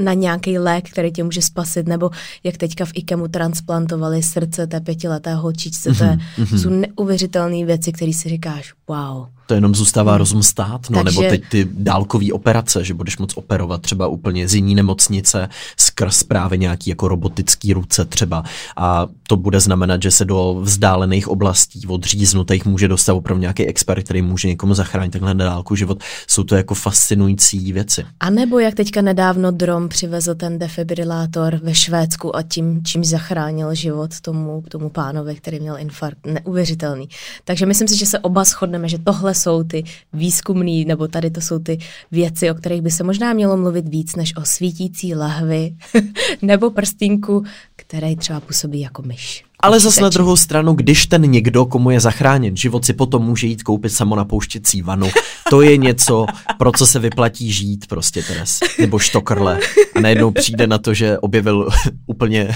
[0.01, 2.11] na nějaký lék, který tě může spasit, nebo
[2.45, 6.63] jak teďka v IKEMu transplantovali srdce té pětileté holčičce, to je, mm-hmm.
[6.63, 9.27] jsou neuvěřitelné věci, které si říkáš, wow.
[9.53, 10.19] To jenom zůstává hmm.
[10.19, 11.21] rozum stát, no, Takže...
[11.21, 16.23] nebo teď ty dálkové operace, že budeš moc operovat třeba úplně z jiný nemocnice skrz
[16.23, 18.45] právě nějaký jako robotický ruce třeba
[18.77, 24.03] a to bude znamenat, že se do vzdálených oblastí odříznutých může dostat opravdu nějaký expert,
[24.03, 25.99] který může někomu zachránit takhle na dálku život.
[26.27, 28.05] Jsou to jako fascinující věci.
[28.21, 33.75] A nebo jak teďka nedávno Drom přivezl ten defibrilátor ve Švédsku a tím, čím zachránil
[33.75, 36.27] život tomu, tomu pánovi, který měl infarkt.
[36.27, 37.09] Neuvěřitelný.
[37.45, 41.41] Takže myslím si, že se oba shodneme, že tohle jsou ty výzkumný, nebo tady to
[41.41, 41.79] jsou ty
[42.11, 45.75] věci, o kterých by se možná mělo mluvit víc, než o svítící lahvi
[46.43, 47.45] nebo prstínku,
[47.77, 49.45] který třeba působí jako myš.
[49.61, 53.47] Ale zase na druhou stranu, když ten někdo, komu je zachráněn život, si potom může
[53.47, 55.07] jít koupit samonapouštěcí vanu,
[55.51, 56.27] to je něco,
[56.59, 58.59] pro co se vyplatí žít prostě Teres.
[58.79, 59.59] Nebo štokrle.
[59.97, 61.69] A najednou přijde na to, že objevil
[62.07, 62.49] úplně,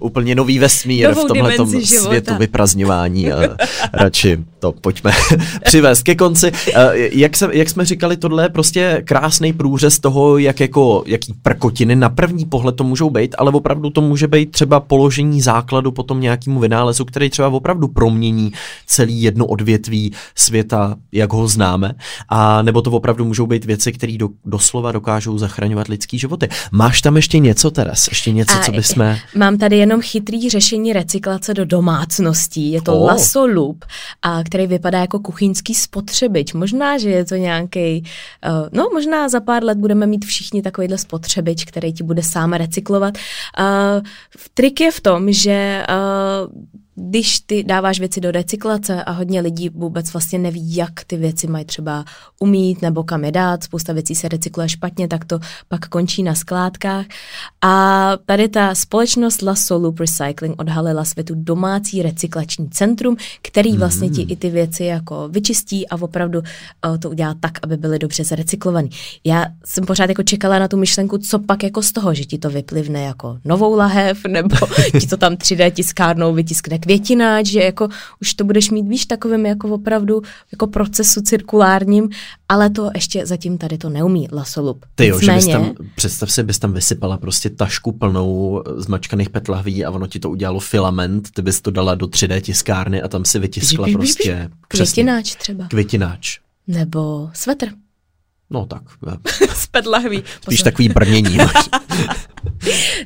[0.00, 3.56] úplně nový vesmír Novou v tomhle světu vyprazňování a
[3.92, 5.12] radši to pojďme
[5.64, 6.52] přivést ke konci.
[7.12, 11.96] Jak, se, jak jsme říkali, tohle je prostě krásný průřez toho, jak jako, jaký prkotiny
[11.96, 16.20] na první pohled to můžou být, ale opravdu to může být třeba položení základu potom
[16.20, 18.52] nějakému vynálezu, který třeba opravdu promění
[18.86, 21.75] celý jedno odvětví světa, jak ho známe,
[22.28, 26.48] a nebo to opravdu můžou být věci, které do, doslova dokážou zachraňovat lidský životy.
[26.72, 28.08] Máš tam ještě něco, Teres?
[28.08, 29.16] Ještě něco, a co bychom...
[29.34, 32.72] Mám tady jenom chytrý řešení recyklace do domácností.
[32.72, 33.06] Je to oh.
[33.06, 33.84] Lasso Loop,
[34.22, 36.52] a který vypadá jako kuchyňský spotřebič.
[36.52, 38.04] Možná, že je to nějaký,
[38.48, 42.52] uh, no možná za pár let budeme mít všichni takovýhle spotřebič, který ti bude sám
[42.52, 43.14] recyklovat.
[43.58, 44.02] Uh,
[44.54, 46.52] trik je v tom, že uh,
[46.96, 51.46] když ty dáváš věci do recyklace a hodně lidí vůbec vlastně neví, jak ty věci
[51.46, 52.04] mají třeba
[52.40, 55.38] umít nebo kam je dát, spousta věcí se recykluje špatně, tak to
[55.68, 57.06] pak končí na skládkách.
[57.64, 64.24] A tady ta společnost La Loop Recycling odhalila světu domácí recyklační centrum, který vlastně ti
[64.24, 64.30] mm.
[64.30, 68.90] i ty věci jako vyčistí a opravdu uh, to udělá tak, aby byly dobře zrecyklovaný.
[69.24, 72.38] Já jsem pořád jako čekala na tu myšlenku, co pak jako z toho, že ti
[72.38, 74.56] to vyplivne jako novou lahev, nebo
[75.00, 77.88] ti to tam 3D tiskárnou vytiskne květináč, že jako
[78.20, 80.22] už to budeš mít, víš, takovým jako opravdu
[80.52, 82.08] jako procesu cirkulárním,
[82.48, 84.86] ale to ještě zatím tady to neumí lasolup.
[84.94, 89.84] Ty jo, že bys tam, představ si, bys tam vysypala prostě tašku plnou zmačkaných petlahví
[89.84, 93.24] a ono ti to udělalo filament, ty bys to dala do 3D tiskárny a tam
[93.24, 94.50] si vytiskla prostě...
[94.68, 95.66] Květináč třeba.
[95.68, 96.38] Květináč.
[96.66, 97.68] Nebo svetr.
[98.50, 98.82] No tak.
[99.54, 99.68] Z.
[100.42, 101.38] Spíš takový brnění.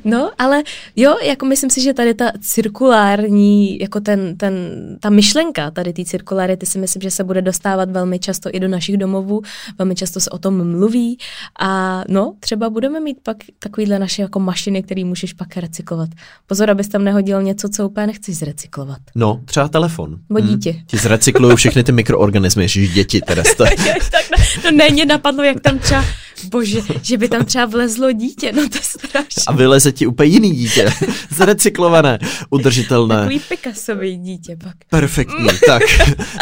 [0.05, 0.63] no, ale
[0.95, 4.53] jo, jako myslím si, že tady ta cirkulární, jako ten, ten,
[4.99, 8.67] ta myšlenka tady té cirkularity si myslím, že se bude dostávat velmi často i do
[8.67, 9.41] našich domovů,
[9.77, 11.17] velmi často se o tom mluví
[11.59, 16.09] a no, třeba budeme mít pak takovýhle naše jako mašiny, které můžeš pak recyklovat.
[16.47, 18.99] Pozor, abys tam nehodil něco, co úplně nechceš zrecyklovat.
[19.15, 20.19] No, třeba telefon.
[20.29, 20.71] Bo dítě.
[20.71, 20.81] Hmm.
[20.85, 23.43] Ti zrecyklují všechny ty mikroorganismy, že děti teda.
[24.63, 26.03] no, není napadlo, jak tam třeba
[26.49, 29.43] Bože, že by tam třeba vlezlo dítě, no to je strašné.
[29.47, 30.93] A vyleze ti úplně jiný dítě,
[31.29, 32.19] zrecyklované,
[32.49, 33.15] udržitelné.
[33.15, 34.73] Takový Picassový dítě pak.
[34.89, 35.83] Perfektní, tak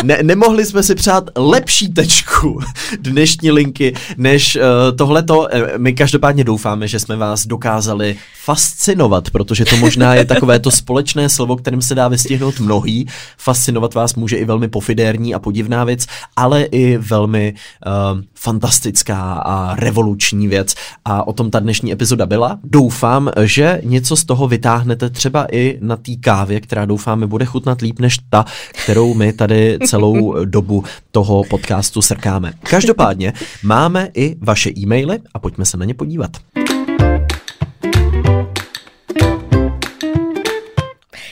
[0.04, 2.60] ne, nemohli jsme si přát lepší tečku
[3.00, 4.62] dnešní linky, než uh,
[4.98, 5.48] tohleto.
[5.52, 10.72] Eh, my každopádně doufáme, že jsme vás dokázali fascinovat, protože to možná je takové to
[10.72, 13.08] společné slovo, kterým se dá vystihnout mnohý.
[13.38, 17.54] Fascinovat vás může i velmi pofidérní a podivná věc, ale i velmi
[17.86, 20.76] uh, fantastická a revoluční věc
[21.06, 22.60] a o tom ta dnešní epizoda byla.
[22.64, 27.82] Doufám, že něco z toho vytáhnete třeba i na té kávě, která doufáme bude chutnat
[27.82, 28.46] líp než ta,
[28.84, 32.54] kterou my tady celou dobu toho podcastu srkáme.
[32.64, 36.32] Každopádně máme i vaše e-maily a pojďme se na ně podívat.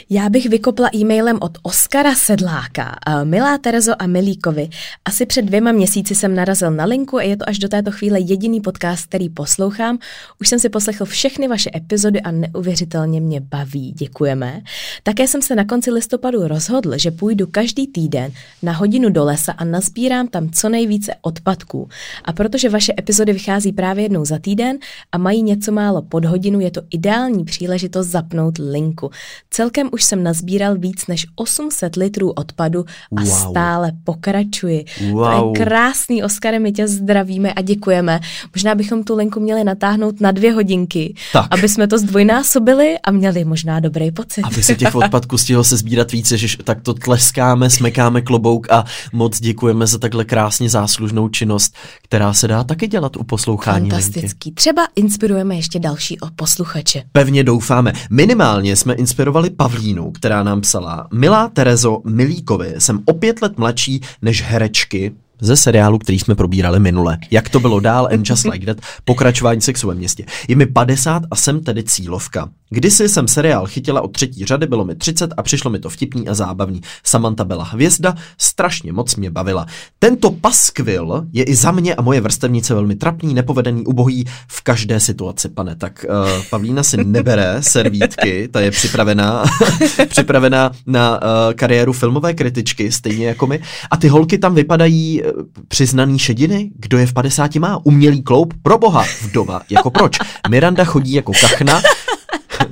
[0.09, 2.95] Já bych vykopla e-mailem od Oskara Sedláka.
[3.23, 4.69] Milá Terezo a Milíkovi,
[5.05, 8.19] asi před dvěma měsíci jsem narazil na linku a je to až do této chvíle
[8.19, 9.99] jediný podcast, který poslouchám.
[10.41, 13.91] Už jsem si poslechl všechny vaše epizody a neuvěřitelně mě baví.
[13.91, 14.61] Děkujeme.
[15.03, 18.31] Také jsem se na konci listopadu rozhodl, že půjdu každý týden
[18.63, 21.89] na hodinu do lesa a nazbírám tam co nejvíce odpadků.
[22.25, 24.77] A protože vaše epizody vychází právě jednou za týden
[25.11, 29.11] a mají něco málo pod hodinu, je to ideální příležitost zapnout linku.
[29.49, 32.85] Celkem už jsem nazbíral víc než 800 litrů odpadu
[33.17, 33.25] a wow.
[33.25, 34.85] stále pokračuji.
[35.11, 35.25] Wow.
[35.25, 38.19] To je krásný, Oskare, my tě zdravíme a děkujeme.
[38.55, 41.47] Možná bychom tu linku měli natáhnout na dvě hodinky, tak.
[41.49, 44.41] aby jsme to zdvojnásobili a měli možná dobrý pocit.
[44.41, 48.85] Aby se těch odpadků stihlo se sbírat více, že tak to tleskáme, smekáme klobouk a
[49.13, 54.49] moc děkujeme za takhle krásně záslužnou činnost, která se dá taky dělat u poslouchání Fantastický.
[54.49, 54.51] Linky.
[54.51, 57.03] Třeba inspirujeme ještě další o posluchače.
[57.11, 57.93] Pevně doufáme.
[58.09, 63.57] Minimálně jsme inspirovali Pavlí Martinu, která nám psala Milá Terezo Milíkovi, jsem o pět let
[63.57, 65.11] mladší než herečky,
[65.41, 67.17] ze seriálu, který jsme probírali minule.
[67.31, 70.25] Jak to bylo dál, and just like that, pokračování sexu ve městě.
[70.47, 72.49] Je mi 50 a jsem tedy cílovka.
[72.69, 76.27] Kdysi jsem seriál chytila od třetí řady, bylo mi 30 a přišlo mi to vtipný
[76.27, 76.81] a zábavný.
[77.03, 79.65] Samantha byla hvězda, strašně moc mě bavila.
[79.99, 84.99] Tento paskvil je i za mě a moje vrstevnice velmi trapný, nepovedený, ubohý v každé
[84.99, 85.75] situaci, pane.
[85.75, 89.43] Tak uh, Pavlína si nebere servítky, ta je připravená,
[90.09, 93.59] připravená na uh, kariéru filmové kritičky, stejně jako my.
[93.91, 95.31] A ty holky tam vypadají uh,
[95.67, 100.17] přiznaný šediny, kdo je v 50 má, umělý kloup, proboha, vdova, jako proč?
[100.49, 101.81] Miranda chodí jako kachna,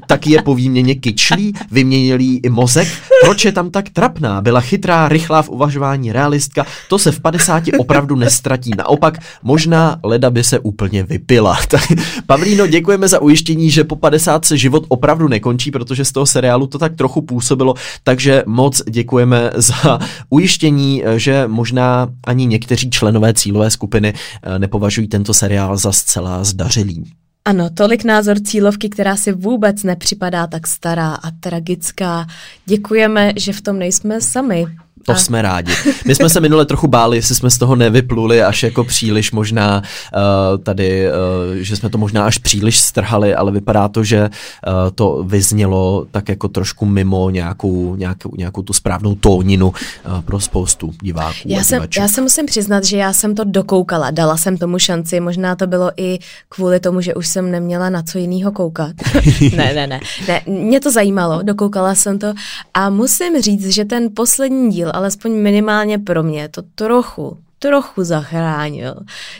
[0.07, 2.87] taky je po výměně kyčlí, vyměnil i mozek.
[3.23, 4.41] Proč je tam tak trapná?
[4.41, 6.65] Byla chytrá, rychlá v uvažování, realistka.
[6.89, 8.71] To se v 50 opravdu nestratí.
[8.77, 11.57] Naopak, možná leda by se úplně vypila.
[12.25, 16.67] Pavlíno, děkujeme za ujištění, že po 50 se život opravdu nekončí, protože z toho seriálu
[16.67, 17.73] to tak trochu působilo.
[18.03, 19.99] Takže moc děkujeme za
[20.29, 27.24] ujištění, že možná ani někteří členové cílové skupiny eh, nepovažují tento seriál za zcela zdařilý.
[27.47, 32.27] Ano, tolik názor cílovky, která si vůbec nepřipadá tak stará a tragická.
[32.65, 34.65] Děkujeme, že v tom nejsme sami.
[35.03, 35.15] To a...
[35.15, 35.73] jsme rádi.
[36.05, 39.81] My jsme se minule trochu báli, jestli jsme z toho nevypluli až jako příliš možná
[40.15, 41.13] uh, tady, uh,
[41.55, 46.29] že jsme to možná až příliš strhali, ale vypadá to, že uh, to vyznělo tak
[46.29, 51.39] jako trošku mimo nějakou, nějakou, nějakou tu správnou tóninu uh, pro spoustu diváků.
[51.45, 55.19] Já, jsem, já se musím přiznat, že já jsem to dokoukala, dala jsem tomu šanci,
[55.19, 56.19] možná to bylo i
[56.49, 58.93] kvůli tomu, že už jsem neměla na co jiného koukat.
[59.55, 60.41] ne, ne, ne, ne.
[60.47, 62.33] Mě to zajímalo, dokoukala jsem to
[62.73, 68.95] a musím říct, že ten poslední díl alespoň minimálně pro mě, to trochu, trochu zachránil.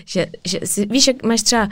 [0.06, 1.70] Že, že si, víš, jak máš třeba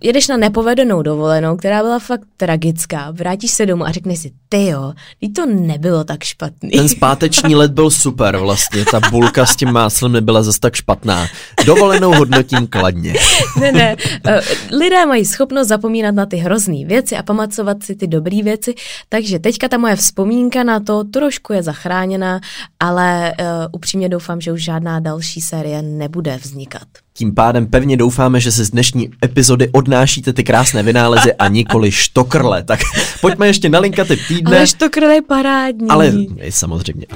[0.00, 4.66] jedeš na nepovedenou dovolenou, která byla fakt tragická, vrátíš se domů a řekneš si, ty
[4.66, 4.92] jo,
[5.36, 6.70] to nebylo tak špatný.
[6.70, 11.26] Ten zpáteční let byl super vlastně, ta bulka s tím máslem nebyla zase tak špatná.
[11.66, 13.14] Dovolenou hodnotím kladně.
[13.60, 13.96] ne, ne,
[14.26, 14.40] eh,
[14.76, 18.74] lidé mají schopnost zapomínat na ty hrozný věci a pamatovat si ty dobré věci,
[19.08, 22.40] takže teďka ta moje vzpomínka na to trošku je zachráněna,
[22.80, 26.88] ale uh, upřímně doufám, že už žádná další série nebude vznikat.
[27.18, 31.90] Tím pádem pevně doufáme, že si z dnešní epizody odnášíte ty krásné vynálezy a nikoli
[31.90, 32.62] štokrle.
[32.62, 32.80] Tak
[33.20, 34.56] pojďme ještě na linka typ týdne.
[34.56, 35.88] Ale štokrle je parádní.
[35.88, 36.12] Ale
[36.50, 37.06] samozřejmě.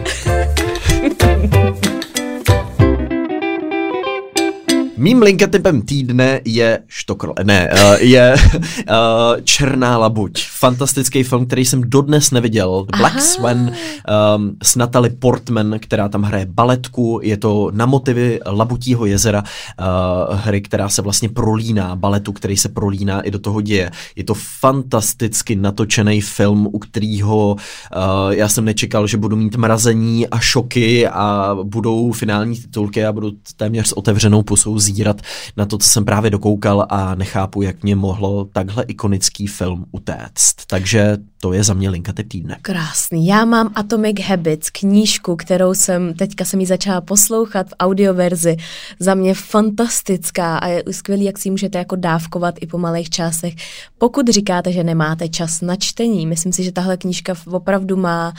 [4.97, 10.47] Mým linkatypem týdne je Štokro, ne, uh, je uh, Černá labuť.
[10.49, 12.87] Fantastický film, který jsem dodnes neviděl.
[12.99, 13.21] Black Aha.
[13.21, 17.21] Swan um, s Natalie Portman, která tam hraje baletku.
[17.23, 22.69] Je to na motivy Labutího jezera uh, hry, která se vlastně prolíná, baletu, který se
[22.69, 23.91] prolíná i do toho děje.
[24.17, 30.29] Je to fantasticky natočený film, u kterého uh, já jsem nečekal, že budu mít mrazení
[30.29, 35.21] a šoky a budou finální titulky a budu téměř s otevřenou pusou zírat
[35.57, 40.57] na to, co jsem právě dokoukal a nechápu, jak mě mohlo takhle ikonický film utéct.
[40.67, 42.57] Takže to je za mě linka typ týdne.
[42.63, 43.27] Krásný.
[43.27, 48.57] Já mám Atomic Habits, knížku, kterou jsem, teďka jsem ji začala poslouchat v audioverzi.
[49.01, 53.55] Za mě fantastická a je skvělý, jak si můžete jako dávkovat i po malých čásech.
[53.99, 58.33] Pokud říkáte, že nemáte čas na čtení, myslím si, že tahle knížka opravdu má,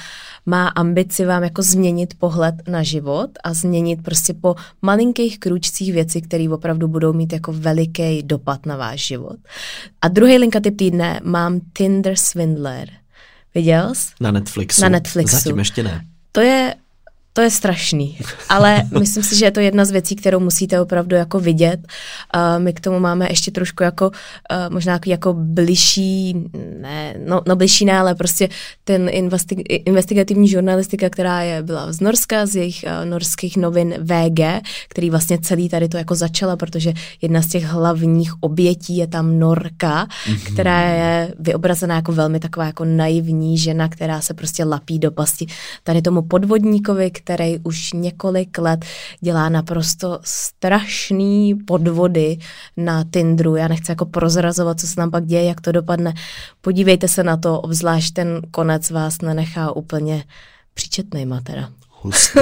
[0.46, 6.22] má ambici vám jako změnit pohled na život a změnit prostě po malinkých kručcích věci,
[6.22, 9.38] které opravdu budou mít jako veliký dopad na váš život.
[10.02, 12.90] A druhý linka typ týdne mám Tinder Swindler.
[13.56, 14.08] Viděl jsi?
[14.22, 14.82] Na Netflixu.
[14.82, 15.36] Na Netflixu.
[15.36, 16.06] Zatím ještě ne.
[16.32, 16.76] To je
[17.34, 18.18] to je strašný,
[18.50, 21.80] ale myslím si, že je to jedna z věcí, kterou musíte opravdu jako vidět.
[22.36, 26.36] Uh, my k tomu máme ještě trošku jako uh, možná jako bližší,
[26.82, 28.50] ne, no, no bližší ne, ale prostě
[28.84, 34.64] ten investi- investigativní žurnalistika, která je, byla z Norska, z jejich uh, norských novin VG,
[34.90, 39.40] který vlastně celý tady to jako začala, protože jedna z těch hlavních obětí je tam
[39.40, 40.54] Norka, mm-hmm.
[40.54, 45.46] která je vyobrazená jako velmi taková jako naivní žena, která se prostě lapí do pasti
[45.84, 48.86] tady tomu podvodníkovi, který už několik let
[49.22, 52.38] dělá naprosto strašný podvody
[52.78, 53.56] na Tinderu.
[53.56, 56.14] Já nechci jako prozrazovat, co se tam pak děje, jak to dopadne.
[56.62, 60.24] Podívejte se na to, obzvlášť ten konec vás nenechá úplně
[60.74, 61.70] příčetný matera.
[62.04, 62.40] Hustý.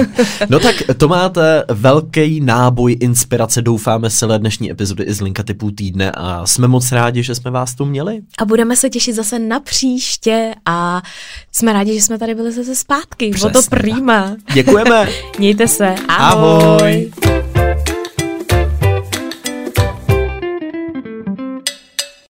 [0.48, 5.70] No tak to máte velký náboj inspirace, doufáme celé dnešní epizody i z Linka typů
[5.70, 8.20] týdne a jsme moc rádi, že jsme vás tu měli.
[8.38, 11.02] A budeme se těšit zase na příště a
[11.52, 13.30] jsme rádi, že jsme tady byli zase zpátky.
[13.30, 14.36] Bylo to prýma.
[14.54, 15.08] Děkujeme.
[15.38, 15.94] Mějte se.
[16.08, 17.10] Ahoj.
[17.18, 17.41] Ahoj.